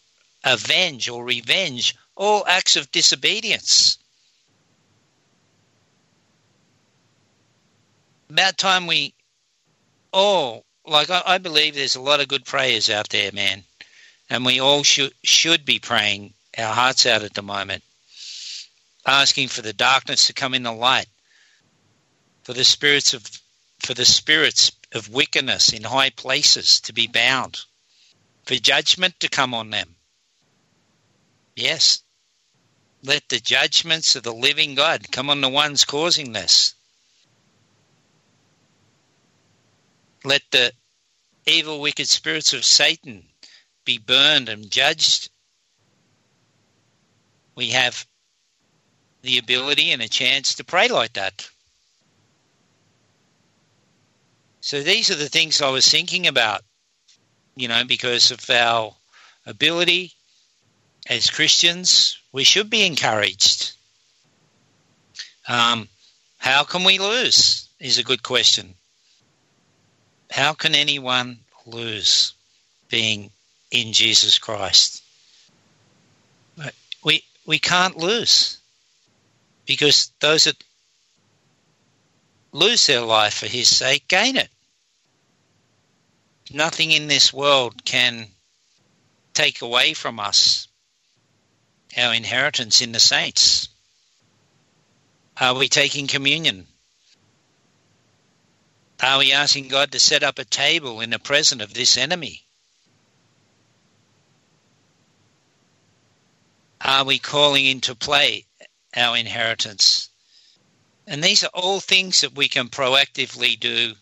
[0.45, 3.98] avenge or revenge all acts of disobedience.
[8.31, 9.15] About time we
[10.13, 13.65] all, like I, I believe there's a lot of good prayers out there, man,
[14.29, 17.83] and we all should should be praying our hearts out at the moment,
[19.07, 21.09] asking for the darkness to come in the light,
[22.43, 23.25] for the spirits of
[23.79, 27.61] for the spirits of wickedness in high places to be bound,
[28.45, 29.97] for judgment to come on them.
[31.57, 32.03] Yes,
[33.03, 36.75] let the judgments of the living God come on the ones causing this.
[40.25, 40.73] Let the
[41.47, 43.25] evil, wicked spirits of Satan
[43.85, 45.31] be burned and judged.
[47.55, 48.07] We have
[49.23, 51.49] the ability and a chance to pray like that.
[54.61, 56.63] So these are the things I was thinking about,
[57.57, 58.95] you know, because of our
[59.47, 60.13] ability
[61.09, 63.73] as Christians, we should be encouraged.
[65.49, 65.89] Um,
[66.37, 67.69] how can we lose?
[67.81, 68.75] Is a good question.
[70.31, 72.35] How can anyone lose
[72.89, 73.31] being
[73.71, 75.03] in Jesus Christ?
[77.05, 78.59] We we can't lose
[79.67, 80.63] because those that
[82.53, 84.51] lose their life for His sake gain it.
[86.51, 88.29] Nothing in this world can
[89.35, 90.69] take away from us
[91.97, 93.69] our inheritance in the saints.
[95.41, 96.67] Are we taking communion?
[99.03, 102.43] Are we asking God to set up a table in the presence of this enemy?
[106.81, 108.47] Are we calling into play
[108.97, 110.09] our inheritance?
[111.07, 113.95] And these are all things that we can proactively do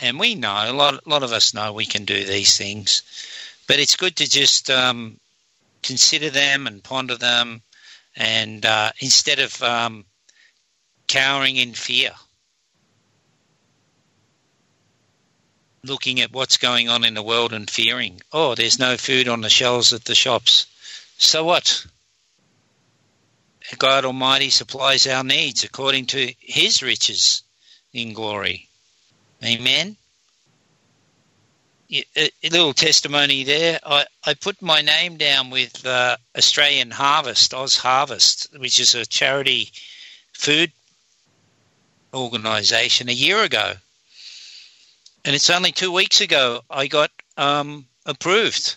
[0.00, 3.02] and we know a lot, a lot of us know we can do these things,
[3.66, 5.18] but it's good to just um,
[5.82, 7.62] consider them and ponder them,
[8.16, 10.04] and uh, instead of um,
[11.06, 12.12] cowering in fear,
[15.82, 19.40] looking at what's going on in the world and fearing, oh, there's no food on
[19.40, 20.66] the shelves at the shops.
[21.18, 21.86] So what?
[23.78, 27.42] God Almighty supplies our needs according to His riches
[27.92, 28.68] in glory.
[29.44, 29.96] Amen.
[31.92, 33.80] A, little testimony there.
[33.84, 39.04] I, I put my name down with uh, Australian Harvest, Oz Harvest, which is a
[39.04, 39.72] charity
[40.32, 40.70] food
[42.14, 43.74] organisation, a year ago.
[45.24, 48.76] And it's only two weeks ago I got um, approved.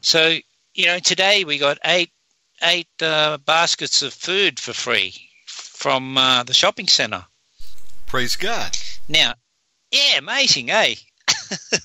[0.00, 0.36] So,
[0.74, 2.10] you know, today we got eight
[2.62, 5.14] eight uh, baskets of food for free
[5.46, 7.24] from uh, the shopping centre.
[8.06, 8.76] Praise God.
[9.08, 9.34] Now,
[9.90, 10.94] yeah, amazing, eh?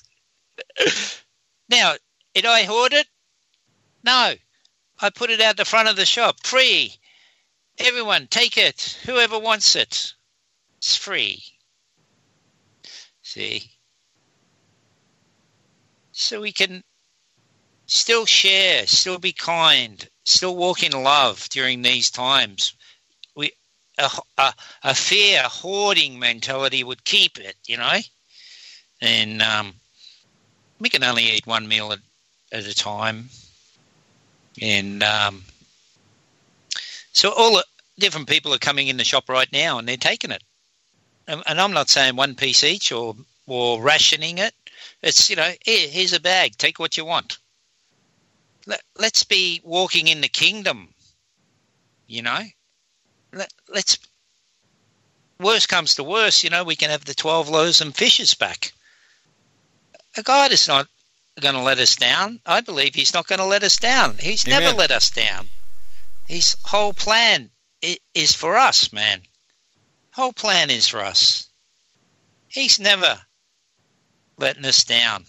[1.69, 1.95] now,
[2.33, 3.07] did I hoard it?
[4.03, 4.33] No.
[4.99, 6.95] I put it out the front of the shop, free.
[7.77, 8.97] Everyone, take it.
[9.05, 10.13] Whoever wants it.
[10.77, 11.43] It's free.
[13.33, 13.71] See?
[16.11, 16.83] So we can
[17.87, 22.75] still share, still be kind, still walk in love during these times
[23.35, 23.53] We
[23.97, 24.07] a,
[24.37, 24.53] a,
[24.83, 27.97] a fair hoarding mentality would keep it, you know.
[29.01, 29.73] And um,
[30.79, 32.01] we can only eat one meal at,
[32.51, 33.29] at a time.
[34.61, 35.43] And um,
[37.13, 37.65] so all the
[37.97, 40.43] different people are coming in the shop right now and they're taking it.
[41.27, 43.15] And, and I'm not saying one piece each or,
[43.47, 44.53] or rationing it.
[45.01, 47.37] It's, you know, here, here's a bag, take what you want.
[48.65, 50.93] Let, let's be walking in the kingdom,
[52.07, 52.43] you know
[53.33, 53.97] let, us
[55.39, 58.73] worst comes to worst, you know, we can have the 12 loaves and fishes back.
[60.15, 60.87] A God is not
[61.39, 62.39] going to let us down.
[62.45, 64.17] I believe He's not going to let us down.
[64.19, 64.61] He's Amen.
[64.61, 65.49] never let us down.
[66.27, 67.49] His whole plan
[68.13, 69.21] is for us, man.
[70.13, 71.49] Whole plan is for us.
[72.47, 73.21] He's never
[74.37, 75.25] letting us down.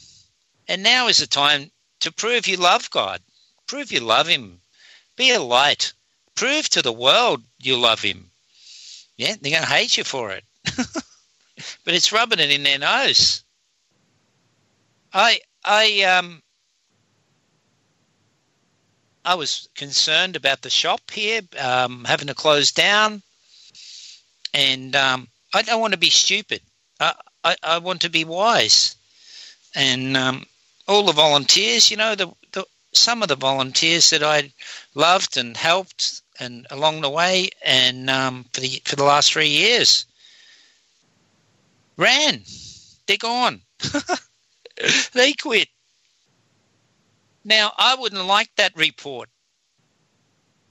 [0.69, 1.71] And now is the time
[2.01, 3.23] to prove you love God.
[3.67, 4.61] Prove you love Him.
[5.17, 5.93] Be a light
[6.35, 8.31] prove to the world you love him.
[9.17, 10.45] Yeah, they're going to hate you for it.
[11.85, 13.45] but it's rubbing it in their nose.
[15.13, 16.43] I I um
[19.25, 23.23] I was concerned about the shop here um, having to close down,
[24.55, 26.61] and um, I don't want to be stupid.
[27.01, 28.97] I, I, I want to be wise,
[29.75, 30.47] and um,
[30.89, 34.53] all the volunteers, you know, the, the some of the volunteers that I
[34.95, 39.49] loved and helped and along the way, and um, for the for the last three
[39.49, 40.07] years,
[41.97, 42.43] ran.
[43.07, 43.61] They're gone.
[45.13, 45.69] they quit.
[47.45, 49.29] Now, I wouldn't like that report.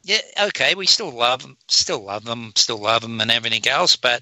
[0.03, 3.95] Yeah, okay, we still love them, still love them, still love them, and everything else.
[3.95, 4.21] But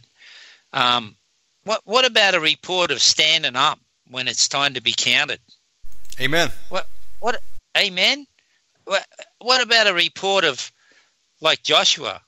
[0.74, 1.16] um,
[1.64, 5.40] what what about a report of standing up when it's time to be counted?
[6.20, 6.52] Amen.
[6.70, 6.88] What
[7.20, 7.42] what?
[7.76, 8.28] Amen.
[8.86, 9.06] What
[9.40, 10.72] what about a report of
[11.42, 12.22] like Joshua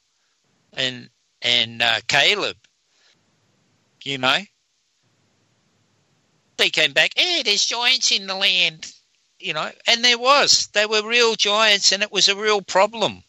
[0.74, 1.10] and
[1.44, 2.58] and uh, Caleb?
[4.04, 4.40] You know,
[6.58, 7.12] they came back.
[7.16, 8.92] Hey, there's giants in the land.
[9.40, 10.68] You know, and there was.
[10.74, 13.24] They were real giants, and it was a real problem.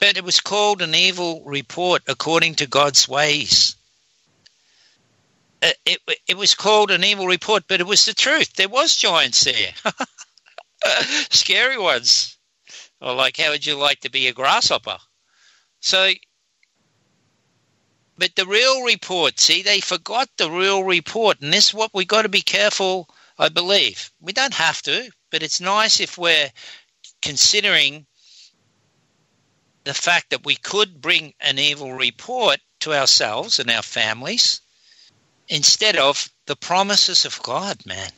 [0.00, 3.76] But it was called an evil report according to God's ways.
[5.62, 8.54] It, uh, it, it was called an evil report, but it was the truth.
[8.54, 9.72] There was giants there,
[11.30, 12.38] scary ones.
[13.00, 14.98] Or like, how would you like to be a grasshopper?
[15.80, 16.12] So,
[18.16, 22.04] but the real report, see, they forgot the real report, and this is what we
[22.04, 23.08] got to be careful.
[23.38, 26.50] I believe we don't have to, but it's nice if we're
[27.22, 28.06] considering
[29.84, 34.60] the fact that we could bring an evil report to ourselves and our families
[35.48, 38.10] instead of the promises of God, man.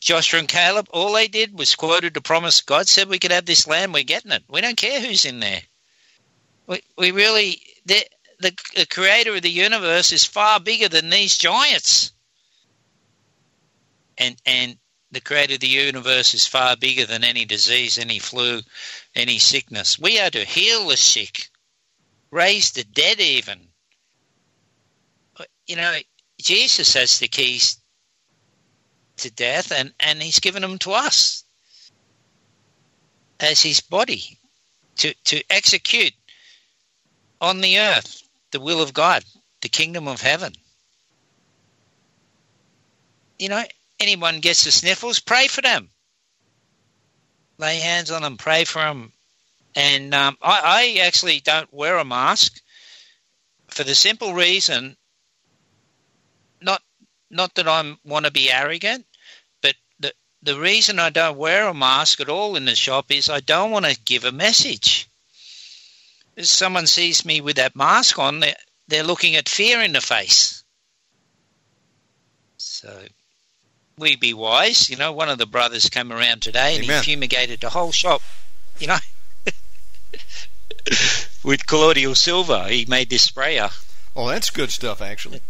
[0.00, 2.60] Joshua and Caleb, all they did was quoted the promise.
[2.60, 3.92] God said we could have this land.
[3.92, 4.44] We're getting it.
[4.48, 5.62] We don't care who's in there.
[6.68, 8.04] We, we really, the,
[8.38, 12.12] the, the creator of the universe is far bigger than these giants.
[14.18, 14.76] And, and
[15.10, 18.60] the creator of the universe is far bigger than any disease, any flu,
[19.14, 19.98] any sickness.
[19.98, 21.48] We are to heal the sick,
[22.30, 23.68] raise the dead, even.
[25.66, 25.96] You know,
[26.40, 27.78] Jesus has the keys
[29.18, 31.44] to death, and, and he's given them to us
[33.40, 34.38] as his body
[34.96, 36.12] to, to execute
[37.40, 39.24] on the earth the will of God,
[39.60, 40.52] the kingdom of heaven.
[43.38, 43.64] You know,
[44.00, 45.90] anyone gets the sniffles, pray for them.
[47.58, 49.12] Lay hands on them, pray for them.
[49.74, 52.60] And um, I, I actually don't wear a mask
[53.68, 54.96] for the simple reason,
[56.60, 56.82] not
[57.30, 59.06] not that I want to be arrogant,
[59.60, 63.28] but the the reason I don't wear a mask at all in the shop is
[63.28, 65.08] I don't want to give a message.
[66.36, 68.56] If someone sees me with that mask on, they're,
[68.88, 70.64] they're looking at fear in the face.
[72.58, 73.06] So
[73.98, 74.90] we be wise.
[74.90, 77.02] You know, one of the brothers came around today and Amen.
[77.02, 78.20] he fumigated the whole shop.
[78.78, 78.98] You know,
[81.42, 83.70] with colloidal silver, he made this sprayer.
[84.14, 85.40] Oh, that's good stuff, actually.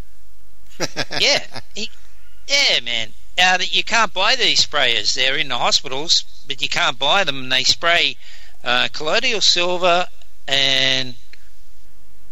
[1.21, 1.45] yeah,
[1.75, 1.91] he,
[2.47, 3.09] yeah, man.
[3.39, 5.15] Uh, that you can't buy these sprayers.
[5.15, 7.43] They're in the hospitals, but you can't buy them.
[7.43, 8.17] And they spray
[8.63, 10.07] uh, colloidal silver
[10.47, 11.17] and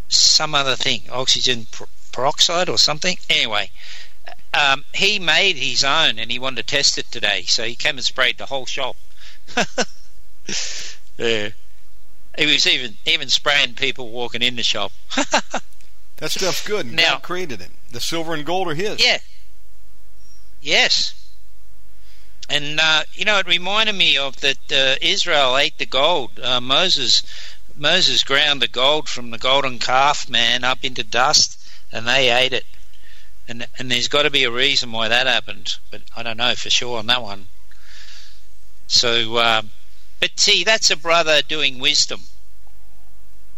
[0.09, 1.67] some other thing, oxygen
[2.13, 3.17] peroxide or something.
[3.29, 3.71] Anyway,
[4.55, 7.97] um, he made his own and he wanted to test it today, so he came
[7.97, 8.97] and sprayed the whole shop.
[11.19, 11.51] yeah.
[12.37, 14.93] He was even even spraying people walking in the shop.
[15.15, 16.93] that stuff's good.
[16.93, 17.71] now, God created it.
[17.91, 19.05] The silver and gold are His.
[19.05, 19.19] Yeah.
[20.61, 21.15] Yes.
[22.49, 26.41] And uh, you know, it reminded me of that uh, Israel ate the gold.
[26.41, 27.23] Uh, Moses
[27.77, 31.59] Moses ground the gold from the golden calf man up into dust,
[31.93, 32.67] and they ate it
[33.49, 36.55] and and there's got to be a reason why that happened, but I don't know
[36.55, 37.49] for sure on that one.
[38.87, 39.63] So, uh,
[40.21, 42.23] but see, that's a brother doing wisdom.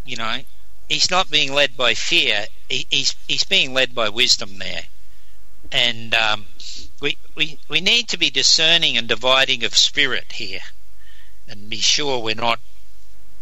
[0.04, 0.40] You know,
[0.88, 2.46] he's not being led by fear.
[2.68, 4.84] He, he's he's being led by wisdom there,
[5.70, 6.46] and um,
[7.00, 10.60] we we we need to be discerning and dividing of spirit here,
[11.48, 12.60] and be sure we're not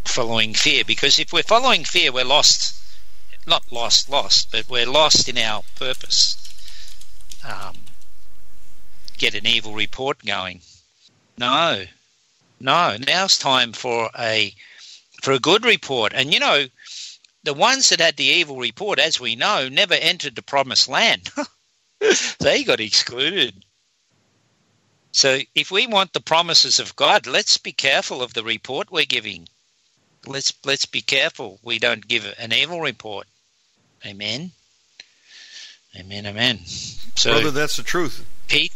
[0.05, 0.85] following fear.
[0.85, 2.84] Because if we're following fear, we're lost
[3.47, 6.37] not lost, lost, but we're lost in our purpose.
[7.47, 7.77] Um,
[9.19, 10.63] get an evil report going.
[11.37, 11.85] No,
[12.61, 12.97] no.
[12.97, 14.55] Now's time for a
[15.23, 16.13] for a good report.
[16.15, 16.67] And you know,
[17.43, 21.31] the ones that had the evil report, as we know, never entered the promised land.
[22.41, 23.65] they got excluded.
[25.13, 29.05] So if we want the promises of God, let's be careful of the report we're
[29.05, 29.49] giving.
[30.27, 33.27] Let's let's be careful we don't give an evil report.
[34.07, 34.53] Amen.
[35.97, 36.27] Amen.
[36.27, 36.61] Amen.
[37.15, 38.27] So, Brother, that's the truth.
[38.49, 38.73] Pete?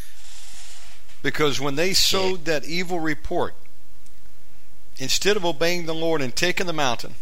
[1.23, 2.61] Because when they sowed yeah.
[2.61, 3.55] that evil report,
[4.99, 7.15] instead of obeying the Lord and taking the mountain,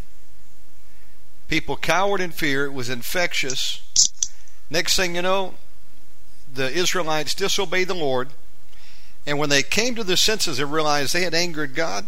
[1.49, 2.67] people cowered in fear.
[2.67, 3.83] It was infectious.
[4.71, 5.55] Next thing you know,
[6.53, 8.31] the Israelites disobeyed the Lord.
[9.27, 12.07] And when they came to their senses and realized they had angered God,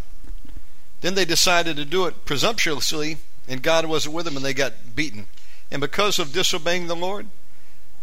[1.00, 3.18] then they decided to do it presumptuously,
[3.48, 5.26] and God wasn't with them, and they got beaten.
[5.70, 7.28] And because of disobeying the Lord,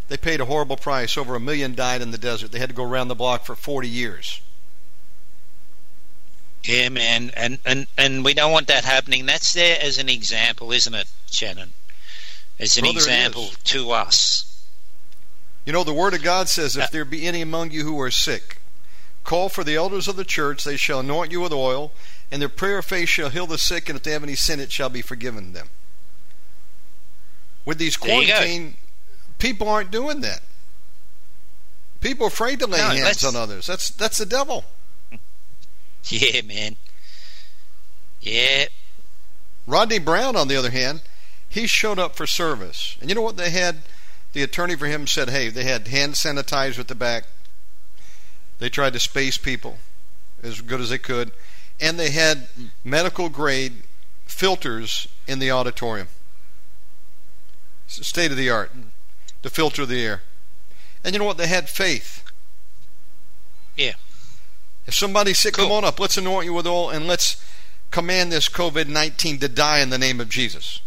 [0.07, 1.18] They paid a horrible price.
[1.18, 2.51] Over a million died in the desert.
[2.51, 4.39] They had to go around the block for 40 years.
[6.63, 9.26] Yeah, man, and, and, and we don't want that happening.
[9.26, 11.74] That's there as an example, isn't it, Shannon?
[12.59, 14.63] As an Brother, example to us.
[15.66, 18.11] You know, the Word of God says, If there be any among you who are
[18.11, 18.57] sick,
[19.24, 21.91] call for the elders of the church, they shall anoint you with oil,
[22.32, 24.59] and their prayer of faith shall heal the sick, and if they have any sin,
[24.59, 25.70] it shall be forgiven them.
[27.66, 28.76] With these quarantine,
[29.39, 30.41] people aren't doing that.
[32.01, 33.66] People are afraid to lay No, hands on others.
[33.66, 34.66] That's that's the devil.
[36.07, 36.76] Yeah, man.
[38.22, 38.66] Yeah,
[39.68, 41.01] Rodney Browne, on the other hand,
[41.49, 42.97] he showed up for service.
[42.99, 43.78] And you know what they had?
[44.34, 47.26] The attorney for him said, hey, they had hand sanitizer at the back.
[48.59, 49.80] They tried to space people
[50.43, 51.32] as good as they could.
[51.80, 52.47] And they had
[52.84, 53.84] medical grade
[54.26, 56.07] filters in the auditorium.
[57.88, 58.72] State of the art
[59.44, 60.22] to filter the air.
[61.04, 61.38] And you know what?
[61.38, 62.24] They had faith.
[63.78, 63.94] Yeah.
[64.88, 66.00] If somebody's sick, come on up.
[66.00, 67.44] Let's anoint you with oil and let's
[67.92, 70.82] command this COVID 19 to die in the name of Jesus.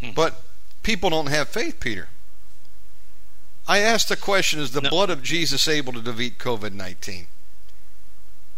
[0.00, 0.10] Hmm.
[0.10, 0.42] But
[0.82, 2.08] people don't have faith, Peter.
[3.66, 4.90] I asked the question Is the No.
[4.90, 7.26] blood of Jesus able to defeat COVID 19?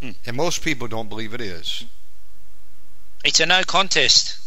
[0.03, 0.11] Hmm.
[0.27, 1.85] And most people don't believe it is.
[3.25, 4.39] it's a no contest.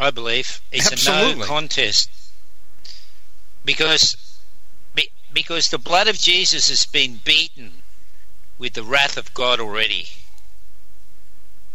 [0.00, 2.08] I believe it's a no contest
[3.66, 4.16] because
[4.94, 7.82] be, because the blood of Jesus has been beaten
[8.56, 10.08] with the wrath of God already.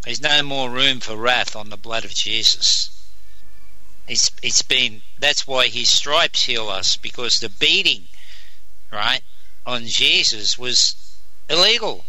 [0.04, 2.90] There's no more room for wrath on the blood of Jesus.
[4.08, 8.08] It's it's been that's why his stripes heal us because the beating,
[8.92, 9.22] right,
[9.68, 10.96] on Jesus was
[11.48, 12.06] illegal.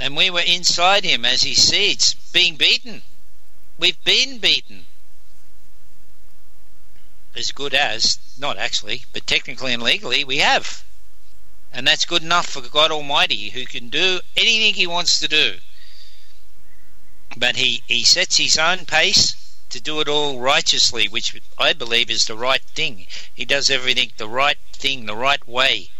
[0.00, 3.02] And we were inside him as his seeds, being beaten.
[3.82, 4.86] We've been beaten.
[7.34, 10.84] As good as, not actually, but technically and legally, we have.
[11.72, 15.58] And that's good enough for God Almighty, who can do anything he wants to do.
[17.36, 19.34] But he, he sets his own pace
[19.70, 23.08] to do it all righteously, which I believe is the right thing.
[23.34, 25.90] He does everything the right thing, the right way.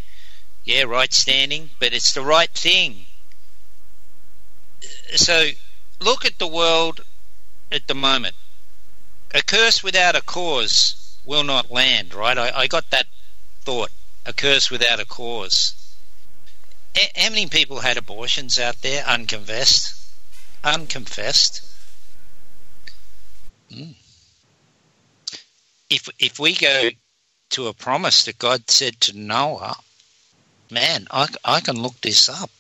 [0.63, 3.07] Yeah, right standing, but it's the right thing.
[5.17, 5.51] So
[5.99, 7.01] look at the world
[7.73, 8.37] at the moment.
[9.35, 12.37] A curse without a cause will not land, right?
[12.37, 13.07] I, I got that
[13.63, 13.91] thought.
[14.27, 15.75] A curse without a cause.
[16.95, 19.95] A- how many people had abortions out there unconfessed?
[20.63, 21.63] Unconfessed.
[23.73, 23.93] Hmm.
[25.89, 26.91] If if we go
[27.51, 29.77] to a promise that God said to Noah,
[30.71, 32.51] man, I, I can look this up.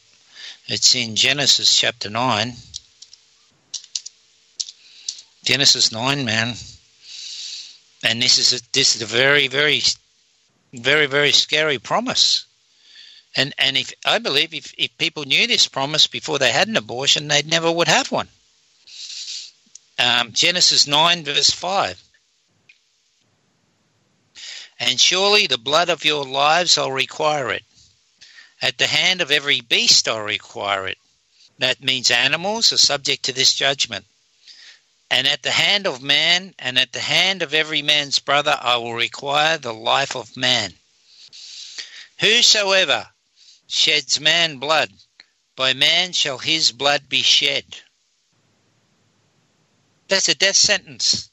[0.66, 2.56] It's in Genesis chapter 9.
[5.44, 6.54] Genesis 9, man.
[8.04, 9.80] And this is a, this is a very, very,
[10.72, 12.46] very, very scary promise.
[13.34, 16.76] And and if I believe if, if people knew this promise before they had an
[16.76, 18.28] abortion, they never would have one.
[19.98, 22.02] Um, Genesis 9, verse 5.
[24.80, 27.62] And surely the blood of your lives I'll require it.
[28.60, 30.98] At the hand of every beast I'll require it.
[31.58, 34.04] That means animals are subject to this judgment.
[35.12, 38.78] And at the hand of man and at the hand of every man's brother I
[38.78, 40.72] will require the life of man.
[42.18, 43.10] Whosoever
[43.66, 44.90] sheds man blood,
[45.54, 47.66] by man shall his blood be shed.
[50.08, 51.30] That's a death sentence.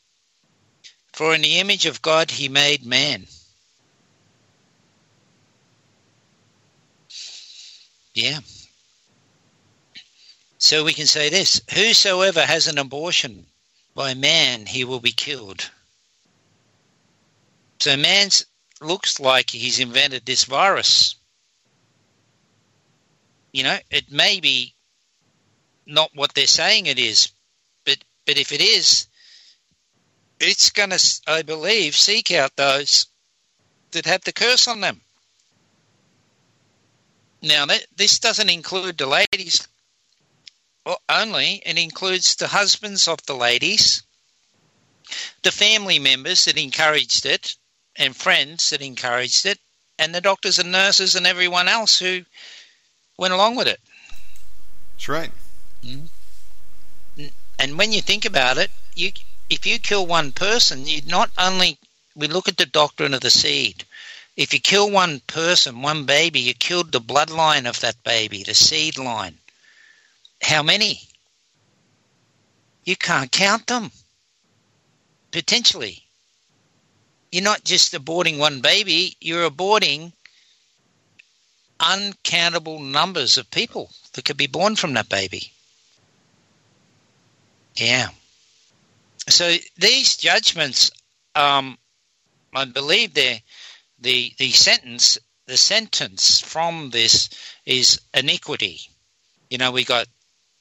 [1.14, 3.28] For in the image of God he made man.
[8.14, 8.42] Yeah.
[10.58, 13.49] So we can say this Whosoever has an abortion
[14.00, 15.70] by man, he will be killed.
[17.82, 18.30] So man
[18.80, 21.16] looks like he's invented this virus.
[23.52, 24.74] You know, it may be
[25.86, 27.34] not what they're saying it is,
[27.84, 29.08] but but if it is,
[30.40, 33.08] it's going to, I believe, seek out those
[33.92, 35.02] that have the curse on them.
[37.42, 39.68] Now, that, this doesn't include the ladies
[41.10, 44.04] only, it includes the husbands of the ladies,
[45.44, 47.56] the family members that encouraged it,
[47.96, 49.60] and friends that encouraged it,
[49.98, 52.24] and the doctors and nurses and everyone else who
[53.18, 53.80] went along with it.
[54.94, 55.32] That's right.
[55.84, 56.06] Mm-hmm.
[57.60, 59.12] And when you think about it, you
[59.50, 61.78] if you kill one person, you not only
[62.16, 63.84] we look at the doctrine of the seed.
[64.38, 68.54] If you kill one person, one baby, you killed the bloodline of that baby, the
[68.54, 69.39] seed line.
[70.42, 71.02] How many?
[72.84, 73.92] You can't count them.
[75.32, 76.06] Potentially.
[77.32, 80.14] you're not just aborting one baby, you're aborting
[81.80, 85.52] uncountable numbers of people that could be born from that baby.
[87.76, 88.10] Yeah.
[89.30, 90.92] So these judgments,
[91.36, 91.78] um,
[92.54, 93.44] I believe they
[94.00, 97.30] the the sentence the sentence from this
[97.66, 98.82] is iniquity.
[99.50, 100.08] You know, we got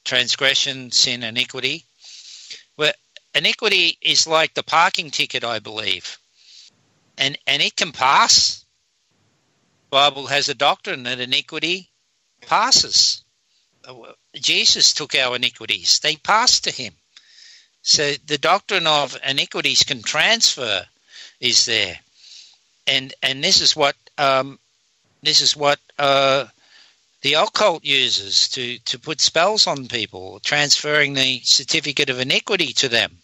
[0.03, 1.85] transgression, sin, iniquity.
[2.77, 2.93] Well,
[3.33, 6.17] iniquity is like the parking ticket, I believe,
[7.17, 8.65] and and it can pass.
[9.89, 11.89] Bible has a doctrine that iniquity
[12.41, 13.23] passes.
[14.35, 16.95] Jesus took our iniquities; they passed to him.
[17.81, 20.85] So the doctrine of iniquities can transfer
[21.39, 21.99] is there,
[22.87, 24.59] and and this is what um,
[25.23, 26.45] this is what uh,
[27.21, 32.89] the occult uses to to put spells on people, transferring the certificate of iniquity to
[32.89, 33.17] them.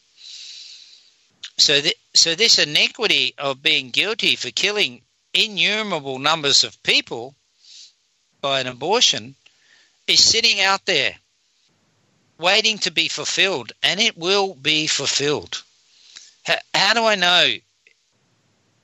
[1.57, 5.01] So th- so this iniquity of being guilty for killing
[5.33, 7.35] innumerable numbers of people
[8.41, 9.35] by an abortion
[10.07, 11.15] is sitting out there
[12.37, 15.63] waiting to be fulfilled, and it will be fulfilled.
[16.43, 17.53] How, how do I know?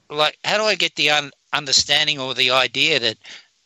[0.10, 3.18] Like, how do I get the un- understanding or the idea that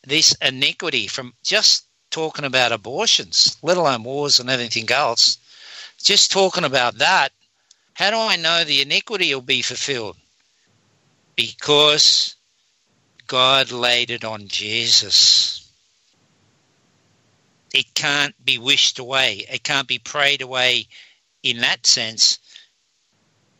[0.06, 5.38] this iniquity from just talking about abortions, let alone wars and everything else,
[6.02, 7.32] just talking about that,
[7.94, 10.16] how do I know the iniquity will be fulfilled?
[11.34, 12.36] Because
[13.26, 15.66] God laid it on Jesus
[17.76, 19.44] it can't be wished away.
[19.50, 20.88] It can't be prayed away
[21.42, 22.38] in that sense.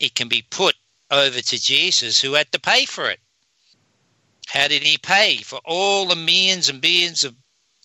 [0.01, 0.75] It can be put
[1.11, 3.21] over to Jesus who had to pay for it.
[4.47, 7.35] How did he pay for all the millions and billions of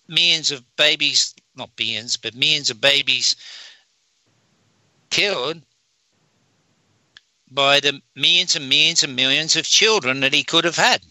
[0.07, 3.35] millions of babies, not billions, but millions of babies
[5.09, 5.61] killed
[7.49, 11.01] by the millions and millions and millions of children that he could have had?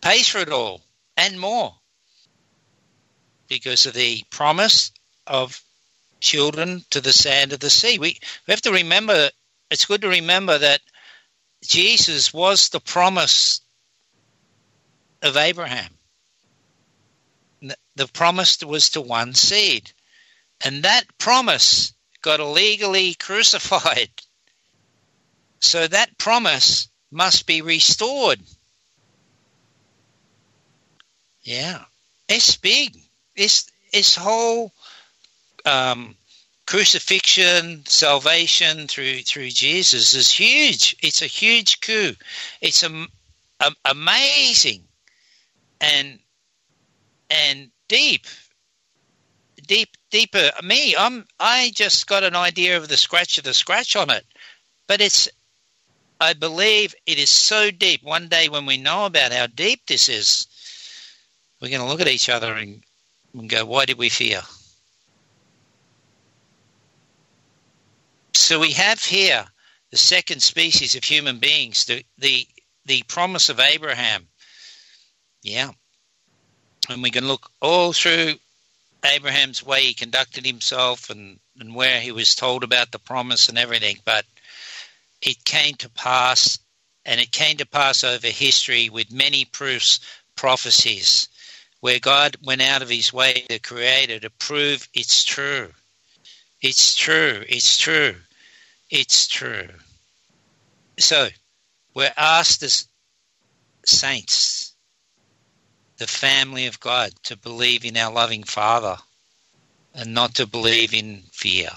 [0.00, 0.80] Pays for it all
[1.16, 1.74] and more
[3.48, 4.92] because of the promise
[5.26, 5.60] of
[6.20, 7.98] children to the sand of the sea.
[7.98, 9.30] We, we have to remember,
[9.70, 10.80] it's good to remember that
[11.62, 13.60] Jesus was the promise
[15.24, 15.90] of Abraham.
[17.96, 19.90] The promise was to one seed.
[20.62, 24.10] And that promise got illegally crucified.
[25.60, 28.38] So that promise must be restored.
[31.42, 31.82] Yeah,
[32.28, 32.94] it's big
[33.34, 34.74] this this whole
[35.64, 36.16] um,
[36.66, 40.96] crucifixion, salvation through through Jesus is huge.
[41.00, 42.14] It's a huge coup.
[42.60, 43.06] It's a,
[43.60, 44.86] a, amazing
[45.92, 46.18] and
[47.30, 48.26] and deep,
[49.66, 50.50] deep, deeper.
[50.62, 54.24] Me, I'm I just got an idea of the scratch of the scratch on it,
[54.86, 55.28] but it's.
[56.20, 58.02] I believe it is so deep.
[58.02, 60.46] One day, when we know about how deep this is,
[61.60, 62.82] we're going to look at each other and
[63.34, 64.42] and go, why did we fear?
[68.34, 69.44] So we have here
[69.90, 72.46] the second species of human beings, the, the,
[72.84, 74.28] the promise of Abraham.
[75.44, 75.70] Yeah.
[76.88, 78.34] And we can look all through
[79.04, 83.58] Abraham's way he conducted himself and, and where he was told about the promise and
[83.58, 83.98] everything.
[84.04, 84.24] But
[85.20, 86.58] it came to pass,
[87.04, 90.00] and it came to pass over history with many proofs,
[90.34, 91.28] prophecies
[91.80, 95.68] where God went out of his way, the Creator, to prove it's true.
[96.62, 97.44] It's true.
[97.46, 98.16] It's true.
[98.88, 99.68] It's true.
[100.98, 101.28] So,
[101.94, 102.88] we're asked as
[103.84, 104.63] saints,
[105.98, 108.96] the family of God, to believe in our loving Father
[109.94, 111.70] and not to believe in fear.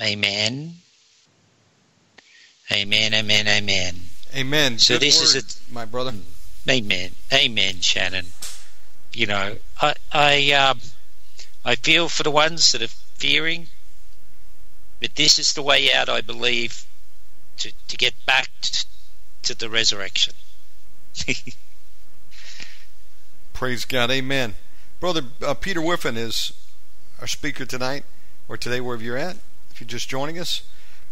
[0.00, 0.74] Amen.
[2.72, 3.96] Amen, amen, amen.
[4.34, 4.78] Amen.
[4.78, 6.12] So Good this word, is a my brother.
[6.68, 7.10] Amen.
[7.32, 8.26] Amen, Shannon.
[9.12, 10.80] You know, I I um,
[11.64, 13.68] I feel for the ones that are fearing,
[15.00, 16.86] but this is the way out, I believe,
[17.58, 18.48] to, to get back
[19.42, 20.34] to the resurrection.
[23.54, 24.10] Praise God.
[24.10, 24.54] Amen.
[24.98, 26.52] Brother uh, Peter Whiffin is
[27.20, 28.04] our speaker tonight,
[28.48, 29.36] or today, wherever you're at,
[29.70, 30.62] if you're just joining us.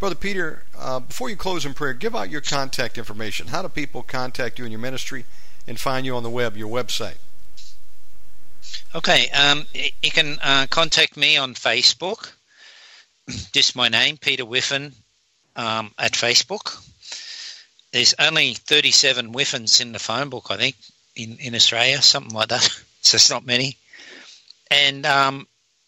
[0.01, 3.47] Brother Peter, uh, before you close in prayer, give out your contact information.
[3.47, 5.25] How do people contact you in your ministry
[5.69, 7.19] and find you on the web, your website?
[8.93, 12.33] Okay, um, you can uh, contact me on Facebook.
[13.53, 14.93] Just my name, Peter Whiffin,
[15.55, 16.85] um, at Facebook.
[17.93, 20.75] There's only 37 Whiffins in the phone book, I think,
[21.17, 22.63] in, in Australia, something like that.
[23.01, 23.77] so it's not many.
[24.71, 25.47] And um,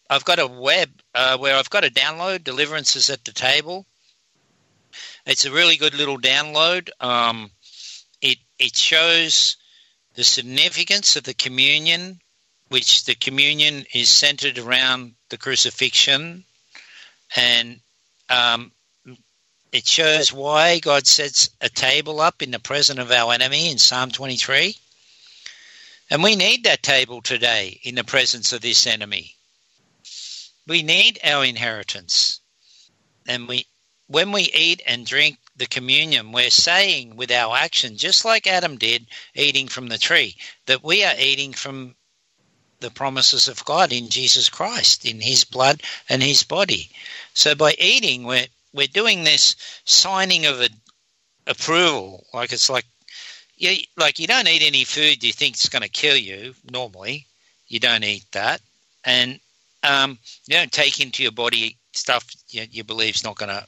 [0.09, 3.85] I've got a web uh, where I've got a download, Deliverances at the Table.
[5.25, 6.89] It's a really good little download.
[6.99, 7.49] Um,
[8.21, 9.57] it it shows
[10.13, 12.19] the significance of the communion,
[12.69, 16.45] which the communion is centered around the crucifixion,
[17.35, 17.79] and
[18.29, 18.71] um,
[19.71, 23.77] it shows why God sets a table up in the presence of our enemy in
[23.77, 24.77] Psalm 23.
[26.09, 29.35] And we need that table today in the presence of this enemy.
[30.67, 32.41] We need our inheritance.
[33.27, 33.65] And we
[34.07, 38.77] when we eat and drink the communion, we're saying with our action, just like Adam
[38.77, 40.35] did, eating from the tree,
[40.67, 41.95] that we are eating from
[42.81, 46.91] the promises of God in Jesus Christ, in his blood and his body.
[47.33, 50.69] So by eating, we're we're doing this signing of a
[51.47, 52.85] approval, like it's like
[53.57, 56.53] you like you don't eat any food you think is going to kill you.
[56.69, 57.25] Normally,
[57.67, 58.61] you don't eat that,
[59.03, 59.39] and
[59.83, 63.65] um, you don't take into your body stuff you, you believe is not going to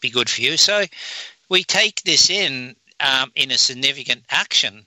[0.00, 0.56] be good for you.
[0.56, 0.84] So
[1.48, 4.84] we take this in um, in a significant action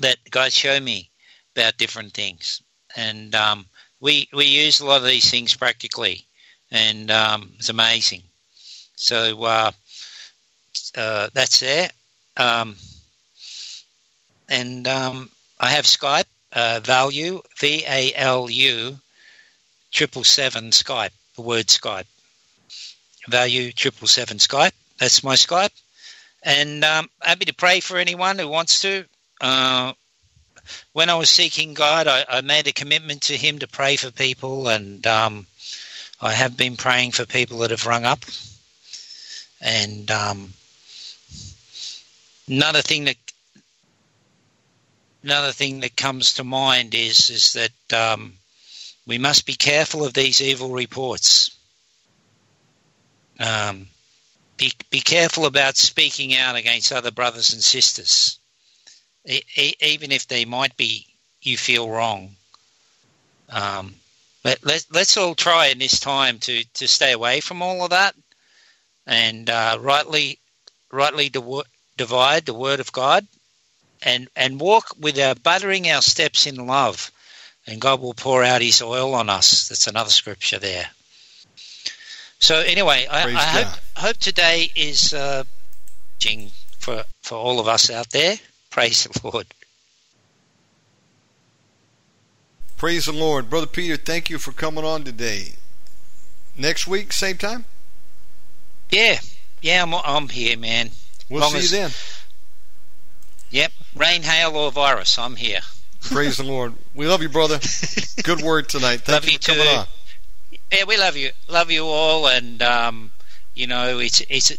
[0.00, 1.10] that guys show me
[1.56, 2.62] about different things,
[2.96, 3.66] and um,
[4.00, 6.26] we we use a lot of these things practically,
[6.70, 8.22] and um, it's amazing.
[9.00, 9.70] So uh,
[10.94, 11.88] uh, that's there,
[12.36, 12.76] um,
[14.46, 18.98] and um, I have Skype uh, value V A L U
[19.90, 21.12] triple seven Skype.
[21.36, 22.04] The word Skype
[23.26, 24.72] value triple seven Skype.
[24.98, 25.72] That's my Skype,
[26.42, 29.06] and um, happy to pray for anyone who wants to.
[29.40, 29.94] Uh,
[30.92, 34.10] when I was seeking God, I, I, made a commitment to Him to pray for
[34.10, 35.46] people, and um,
[36.20, 38.20] I have been praying for people that have rung up.
[39.60, 40.52] And um,
[42.48, 43.16] another thing that
[45.22, 48.34] another thing that comes to mind is is that um,
[49.06, 51.56] we must be careful of these evil reports.
[53.38, 53.88] Um,
[54.56, 58.40] be be careful about speaking out against other brothers and sisters
[59.24, 61.06] even if they might be
[61.42, 62.36] you feel wrong.
[63.48, 63.94] Um,
[64.42, 67.90] but let, let's all try in this time to, to stay away from all of
[67.90, 68.14] that
[69.10, 70.38] and uh, rightly
[70.90, 71.62] rightly de-
[71.98, 73.26] divide the word of God
[74.02, 77.10] and and walk with our buttering our steps in love
[77.66, 79.68] and God will pour out his oil on us.
[79.68, 80.86] That's another scripture there.
[82.38, 85.44] So anyway, I, I hope, hope today is uh,
[86.78, 88.36] for for all of us out there.
[88.70, 89.46] Praise the Lord.
[92.78, 93.50] Praise the Lord.
[93.50, 95.56] Brother Peter, thank you for coming on today.
[96.56, 97.66] Next week, same time?
[98.90, 99.18] Yeah.
[99.62, 100.90] Yeah, I'm, I'm here, man.
[101.28, 101.90] We'll Long see as, you then.
[103.50, 103.72] Yep.
[103.96, 105.60] Rain, hail, or virus, I'm here.
[106.02, 106.74] Praise the Lord.
[106.94, 107.58] We love you, brother.
[108.22, 109.02] Good word tonight.
[109.02, 109.52] Thank love you, you too.
[109.52, 109.86] On.
[110.72, 111.30] Yeah, we love you.
[111.48, 113.10] Love you all, and um,
[113.54, 114.52] you know, it's it's.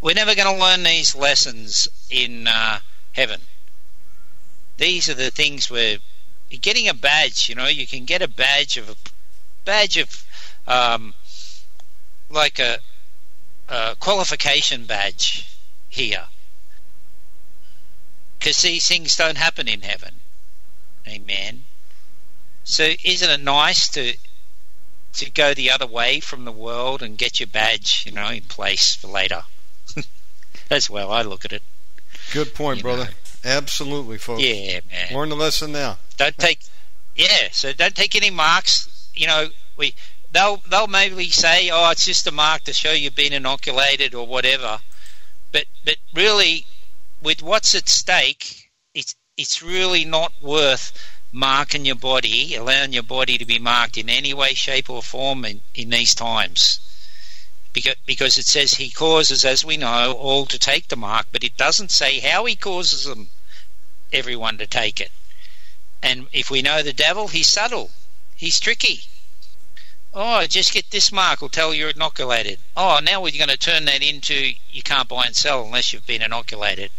[0.00, 2.78] We're never going to learn these lessons in uh,
[3.12, 3.40] heaven.
[4.78, 5.98] These are the things where
[6.50, 8.96] you're getting a badge, you know, you can get a badge of a
[9.64, 10.24] badge of
[10.68, 11.14] um,
[12.30, 12.78] like a,
[13.68, 15.58] a qualification badge
[15.88, 16.24] here.
[18.38, 20.16] Because these things don't happen in heaven.
[21.08, 21.64] Amen.
[22.64, 24.14] So isn't it nice to
[25.14, 28.42] to go the other way from the world and get your badge, you know, in
[28.42, 29.42] place for later?
[30.68, 31.62] That's well I look at it.
[32.32, 33.04] Good point, brother.
[33.04, 33.10] Know.
[33.44, 34.42] Absolutely, folks.
[34.42, 35.14] Yeah, man.
[35.14, 35.98] Learn the lesson now.
[36.16, 36.60] Don't take.
[37.14, 39.08] Yeah, so don't take any marks.
[39.14, 39.94] You know, we
[40.36, 44.26] they'll they'll maybe say, "Oh, it's just a mark to show you've been inoculated or
[44.26, 44.80] whatever,"
[45.50, 46.66] but but really,
[47.22, 50.92] with what's at stake, it's it's really not worth
[51.32, 55.44] marking your body, allowing your body to be marked in any way, shape, or form
[55.44, 56.80] in, in these times.
[57.72, 61.44] Because, because it says he causes, as we know, all to take the mark, but
[61.44, 63.28] it doesn't say how he causes them,
[64.12, 65.12] everyone to take it.
[66.02, 67.90] And if we know the devil, he's subtle,
[68.34, 69.02] he's tricky.
[70.18, 72.58] Oh, just get this mark We'll tell you're inoculated.
[72.74, 76.06] Oh, now we're going to turn that into you can't buy and sell unless you've
[76.06, 76.90] been inoculated.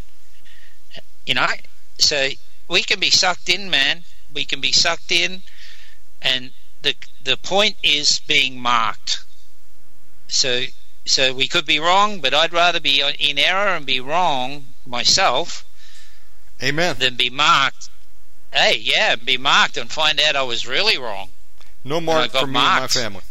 [1.26, 1.48] You know,
[1.98, 2.30] so
[2.68, 4.04] we can be sucked in, man.
[4.32, 5.42] We can be sucked in,
[6.22, 6.52] and
[6.84, 6.94] the
[7.24, 9.26] the point is being marked.
[10.28, 10.66] So
[11.06, 15.66] so we could be wrong, but I'd rather be in error and be wrong myself.
[16.62, 16.98] Amen.
[17.00, 17.90] Than be marked.
[18.54, 21.32] Hey, yeah, be marked and find out I was really wrong.
[21.88, 23.22] No mark for me and my family.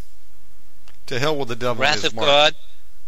[1.06, 1.82] To hell with the devil.
[1.82, 2.26] Wrath of mark.
[2.26, 2.54] God.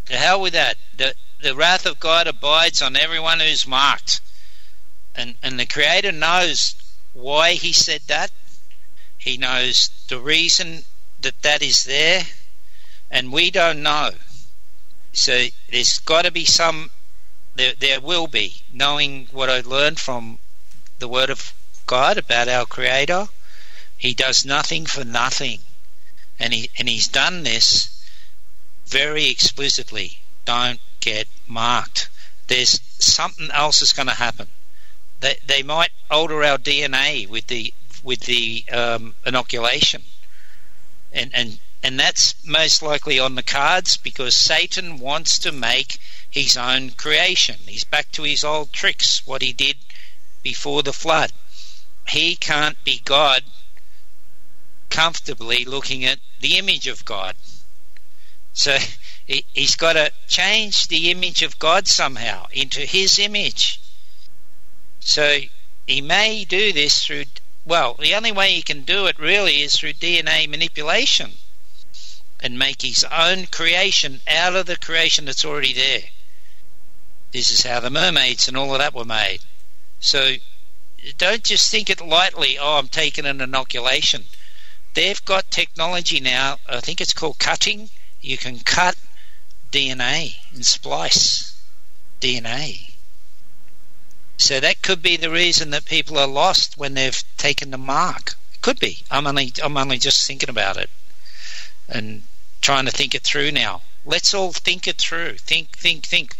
[0.06, 0.76] To hell with that.
[0.94, 4.20] The the wrath of God abides on everyone who's marked.
[5.14, 6.74] And and the Creator knows
[7.14, 8.30] why he said that.
[9.16, 10.84] He knows the reason
[11.20, 12.24] that that is there,
[13.10, 14.10] and we don't know.
[15.12, 16.90] So there's got to be some.
[17.54, 20.38] There, there will be knowing what I learned from
[20.98, 21.52] the Word of
[21.86, 23.28] God about our Creator
[23.98, 25.58] he does nothing for nothing.
[26.38, 27.88] And he and he's done this
[28.86, 30.20] very explicitly.
[30.44, 32.08] Don't get marked.
[32.46, 34.48] There's something else is going to happen.
[35.18, 37.74] They they might alter our DNA with the
[38.04, 40.04] with the um, inoculation,
[41.12, 45.98] and and and that's most likely on the cards because Satan wants to make
[46.30, 47.56] his own creation.
[47.66, 49.76] He's back to his old tricks, what he did
[50.44, 51.32] before the flood.
[52.06, 53.42] He can't be God
[54.90, 57.36] comfortably looking at the image of God.
[58.52, 58.78] So
[59.26, 63.80] he's got to change the image of God somehow into his image.
[65.00, 65.40] So
[65.86, 67.24] he may do this through,
[67.64, 71.34] well, the only way he can do it really is through DNA manipulation
[72.40, 76.02] and make his own creation out of the creation that's already there.
[77.32, 79.40] This is how the mermaids and all of that were made.
[80.00, 80.34] So
[81.16, 84.24] don't just think it lightly, oh, I'm taking an inoculation
[84.98, 86.58] they've got technology now.
[86.68, 87.88] I think it's called cutting.
[88.20, 88.96] You can cut
[89.70, 91.56] DNA and splice
[92.20, 92.94] DNA.
[94.38, 98.34] So that could be the reason that people are lost when they've taken the mark.
[98.54, 99.04] It could be.
[99.08, 100.90] I'm only I'm only just thinking about it
[101.88, 102.24] and
[102.60, 103.82] trying to think it through now.
[104.04, 105.34] Let's all think it through.
[105.38, 106.34] Think, think, think.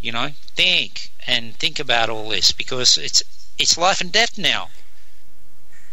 [0.00, 3.22] You know, think and think about all this because it's
[3.56, 4.70] it's life and death now.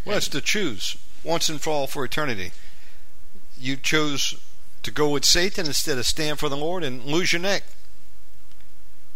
[0.04, 2.52] Well, it's to choose once and for all for eternity.
[3.58, 4.36] You chose
[4.84, 7.64] to go with Satan instead of stand for the Lord and lose your neck,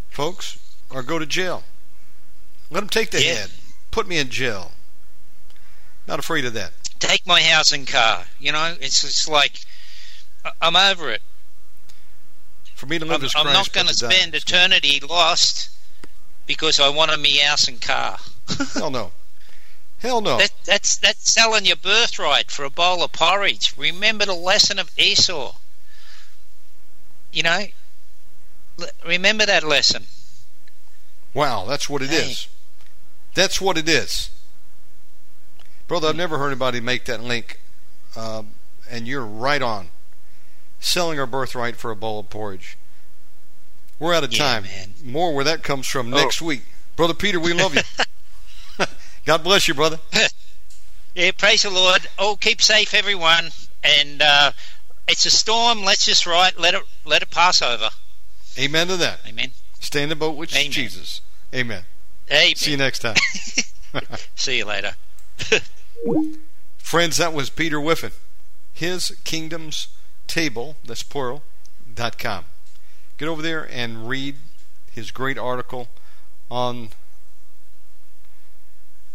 [0.10, 1.64] folks, or go to jail.
[2.70, 3.34] Let them take the yeah.
[3.34, 3.50] head.
[3.92, 4.72] Put me in jail.
[6.08, 6.72] Not afraid of that.
[7.00, 8.26] Take my house and car.
[8.40, 9.60] You know, it's it's like
[10.62, 11.22] I'm over it.
[12.76, 15.70] For me to live I'm, I'm not going to spend eternity lost
[16.46, 18.18] because I wanted me house and car.
[18.48, 19.12] Hell oh, no.
[20.00, 20.38] Hell no.
[20.38, 23.74] That, that's that's selling your birthright for a bowl of porridge.
[23.78, 25.56] Remember the lesson of Esau.
[27.32, 27.66] You know,
[29.06, 30.04] remember that lesson.
[31.34, 32.18] Wow, that's what it hey.
[32.18, 32.48] is.
[33.34, 34.30] That's what it is,
[35.88, 36.08] brother.
[36.08, 37.60] I've never heard anybody make that link,
[38.16, 38.52] um,
[38.90, 39.90] and you're right on.
[40.80, 42.78] Selling our birthright for a bowl of porridge.
[43.98, 44.64] We're out of yeah, time.
[44.64, 44.94] Man.
[45.04, 46.18] More where that comes from oh.
[46.18, 46.64] next week,
[46.96, 47.40] brother Peter.
[47.40, 47.82] We love you.
[49.26, 50.00] God bless you, brother.
[51.16, 52.08] yeah, praise the Lord.
[52.18, 53.50] Oh, keep safe, everyone.
[53.84, 54.52] And uh,
[55.08, 55.84] it's a storm.
[55.84, 56.54] Let's just ride.
[56.58, 57.90] Let it let it pass over.
[58.58, 59.20] Amen to that.
[59.28, 59.52] Amen.
[59.80, 60.72] Stay in the boat with Amen.
[60.72, 61.22] Jesus.
[61.54, 61.84] Amen.
[62.32, 62.56] Amen.
[62.56, 63.16] See you next time.
[64.36, 64.94] See you later.
[66.78, 68.12] Friends, that was Peter Whiffin.
[68.74, 69.88] His Kingdom's
[70.28, 71.44] Table, that's plural,
[71.94, 72.46] dot com.
[73.18, 74.36] Get over there and read
[74.92, 75.88] his great article
[76.50, 76.90] on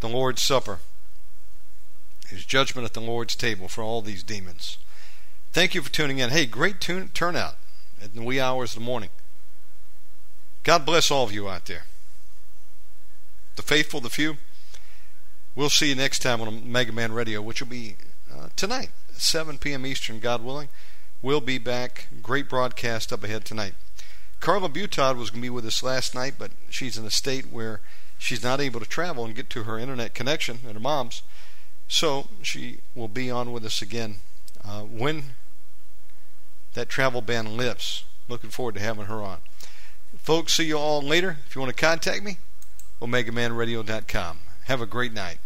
[0.00, 0.78] the Lord's Supper,
[2.28, 4.78] his judgment at the Lord's table for all these demons.
[5.52, 6.30] Thank you for tuning in.
[6.30, 7.56] Hey, great tune, turnout
[8.02, 9.10] at the wee hours of the morning.
[10.62, 11.84] God bless all of you out there.
[13.56, 14.36] The faithful, the few.
[15.54, 17.96] We'll see you next time on Omega Man Radio, which will be
[18.32, 19.84] uh, tonight, 7 p.m.
[19.84, 20.68] Eastern, God willing.
[21.22, 22.06] We'll be back.
[22.22, 23.74] Great broadcast up ahead tonight.
[24.38, 27.52] Carla Butod was going to be with us last night, but she's in a state
[27.52, 27.80] where
[28.20, 31.22] she's not able to travel and get to her internet connection at her mom's.
[31.88, 34.16] So she will be on with us again
[34.62, 35.34] uh, when
[36.74, 38.04] that travel ban lifts.
[38.28, 39.38] Looking forward to having her on.
[40.16, 41.38] Folks, see you all later.
[41.48, 42.36] If you want to contact me,
[43.02, 44.38] OmegaManRadio.com.
[44.64, 45.38] Have a great night.